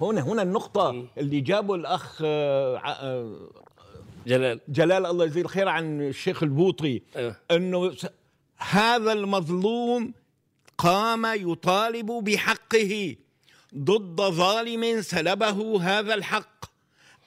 هنا 0.00 0.20
هنا 0.20 0.42
النقطة 0.42 1.06
اللي 1.18 1.40
جابه 1.40 1.74
الأخ 1.74 2.18
آه، 2.24 2.76
آه، 2.78 3.50
جلال 4.26 4.60
جلال 4.68 5.06
الله 5.06 5.24
يجزيه 5.24 5.40
الخير 5.40 5.68
عن 5.68 6.00
الشيخ 6.02 6.42
البوطي 6.42 7.02
أيوه. 7.16 7.36
إنه 7.50 7.92
هذا 8.56 9.12
المظلوم 9.12 10.12
قام 10.78 11.26
يطالب 11.26 12.06
بحقه 12.06 13.16
ضد 13.76 14.20
ظالم 14.20 15.02
سلبه 15.02 15.82
هذا 15.82 16.14
الحق. 16.14 16.64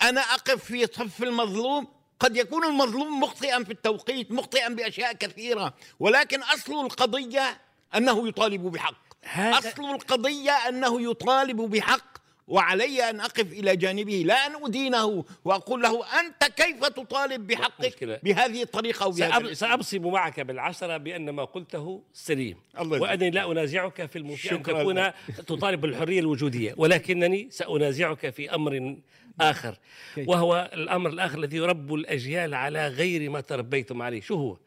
أنا 0.01 0.21
أقف 0.21 0.63
في 0.63 0.85
صف 0.85 1.23
المظلوم؟ 1.23 1.87
قد 2.19 2.37
يكون 2.37 2.65
المظلوم 2.65 3.19
مخطئا 3.19 3.63
في 3.63 3.71
التوقيت 3.71 4.31
مخطئا 4.31 4.69
بأشياء 4.69 5.13
كثيرة 5.13 5.73
ولكن 5.99 6.43
أصل 6.43 6.85
القضية 6.85 7.61
أنه 7.95 8.27
يطالب 8.27 8.61
بحق. 8.61 8.95
أصل 9.37 9.85
القضية 9.95 10.51
أنه 10.51 11.01
يطالب 11.01 11.57
بحق. 11.61 12.20
وعلي 12.51 13.09
أن 13.09 13.19
أقف 13.19 13.53
إلى 13.53 13.75
جانبه 13.75 14.23
لا 14.25 14.33
أن 14.33 14.65
أدينه 14.65 15.25
وأقول 15.45 15.81
له 15.81 16.19
أنت 16.19 16.43
كيف 16.43 16.85
تطالب 16.85 17.47
بحقك 17.47 18.19
بهذه 18.23 18.63
الطريقة 18.63 19.11
سأب... 19.11 19.53
سأبصم 19.53 20.11
معك 20.11 20.39
بالعشرة 20.39 20.97
بأن 20.97 21.29
ما 21.29 21.45
قلته 21.45 22.03
سليم. 22.13 22.57
وأنني 22.79 23.29
لا 23.29 23.51
أنازعك 23.51 24.05
في 24.05 24.15
المفيد 24.15 24.53
أن 24.53 24.63
تكون 24.63 25.11
تطالب 25.47 25.81
بالحرية 25.81 26.19
الوجودية 26.19 26.73
ولكنني 26.77 27.47
سأنازعك 27.51 28.29
في 28.29 28.55
أمر 28.55 28.95
آخر 29.41 29.75
وهو 30.17 30.69
الأمر 30.73 31.09
الآخر 31.09 31.37
الذي 31.37 31.57
يربو 31.57 31.95
الأجيال 31.95 32.53
على 32.53 32.87
غير 32.87 33.29
ما 33.29 33.41
تربيتم 33.41 34.01
عليه. 34.01 34.21
شو 34.21 34.35
هو؟ 34.35 34.57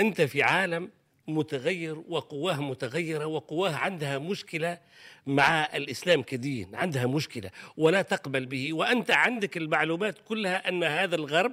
أنت 0.00 0.20
في 0.20 0.42
عالم 0.42 0.90
متغير 1.28 2.02
وقواه 2.08 2.62
متغيرة 2.62 3.26
وقواه 3.26 3.74
عندها 3.74 4.18
مشكلة 4.18 4.78
مع 5.26 5.68
الإسلام 5.74 6.22
كدين 6.22 6.74
عندها 6.74 7.06
مشكلة 7.06 7.50
ولا 7.76 8.02
تقبل 8.02 8.46
به. 8.46 8.72
وأنت 8.72 9.10
عندك 9.10 9.56
المعلومات 9.56 10.18
كلها 10.28 10.68
أن 10.68 10.84
هذا 10.84 11.16
الغرب 11.16 11.52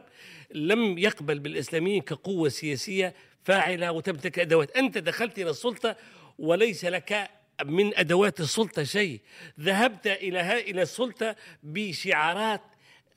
لم 0.52 0.98
يقبل 0.98 1.40
بالإسلاميين 1.40 2.02
كقوة 2.02 2.50
سياسية 2.50 3.14
فاعلة 3.44 3.92
وتمتلك 3.92 4.40
أدوات. 4.40 4.78
أنت 4.78 4.98
دخلت 4.98 5.40
إلى 5.40 5.50
السلطة 5.50 5.96
وليس 6.40 6.86
لك 6.86 7.30
من 7.66 7.98
أدوات 7.98 8.40
السلطة 8.40 8.84
شيء. 8.84 9.22
ذهبت 9.60 10.08
إلى 10.08 10.60
إلى 10.60 10.82
السلطة 10.82 11.36
بشعارات 11.64 12.62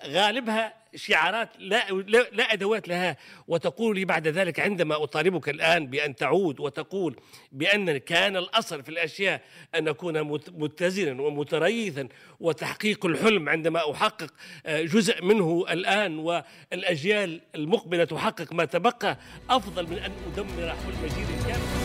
غالبها 0.06 0.78
شعارات 0.94 1.48
لا, 1.58 1.90
لا 2.32 2.52
أدوات 2.52 2.88
لها. 2.88 3.16
وتقول 3.48 3.96
لي 3.96 4.04
بعد 4.04 4.28
ذلك 4.28 4.60
عندما 4.60 5.02
أطالبك 5.02 5.48
الآن 5.48 5.86
بأن 5.86 6.16
تعود 6.16 6.60
وتقول 6.60 7.16
بأن 7.52 7.96
كان 7.96 8.36
الأصل 8.36 8.82
في 8.82 8.88
الأشياء 8.88 9.40
أن 9.74 9.88
أكون 9.88 10.22
متزنا 10.48 11.22
ومتريثا 11.22 12.08
وتحقيق 12.40 13.06
الحلم 13.06 13.48
عندما 13.48 13.90
أحقق 13.90 14.34
آه، 14.66 14.82
جزء 14.82 15.24
منه 15.24 15.64
الآن 15.70 16.18
والأجيال 16.18 17.40
المقبلة 17.54 18.04
تحقق 18.04 18.52
ما 18.52 18.64
تبقى 18.64 19.18
أفضل 19.50 19.86
من 19.86 19.98
أن 19.98 20.12
أدمر 20.32 20.68
حلم 20.68 21.06
جيل 21.16 21.46
كامل. 21.46 21.77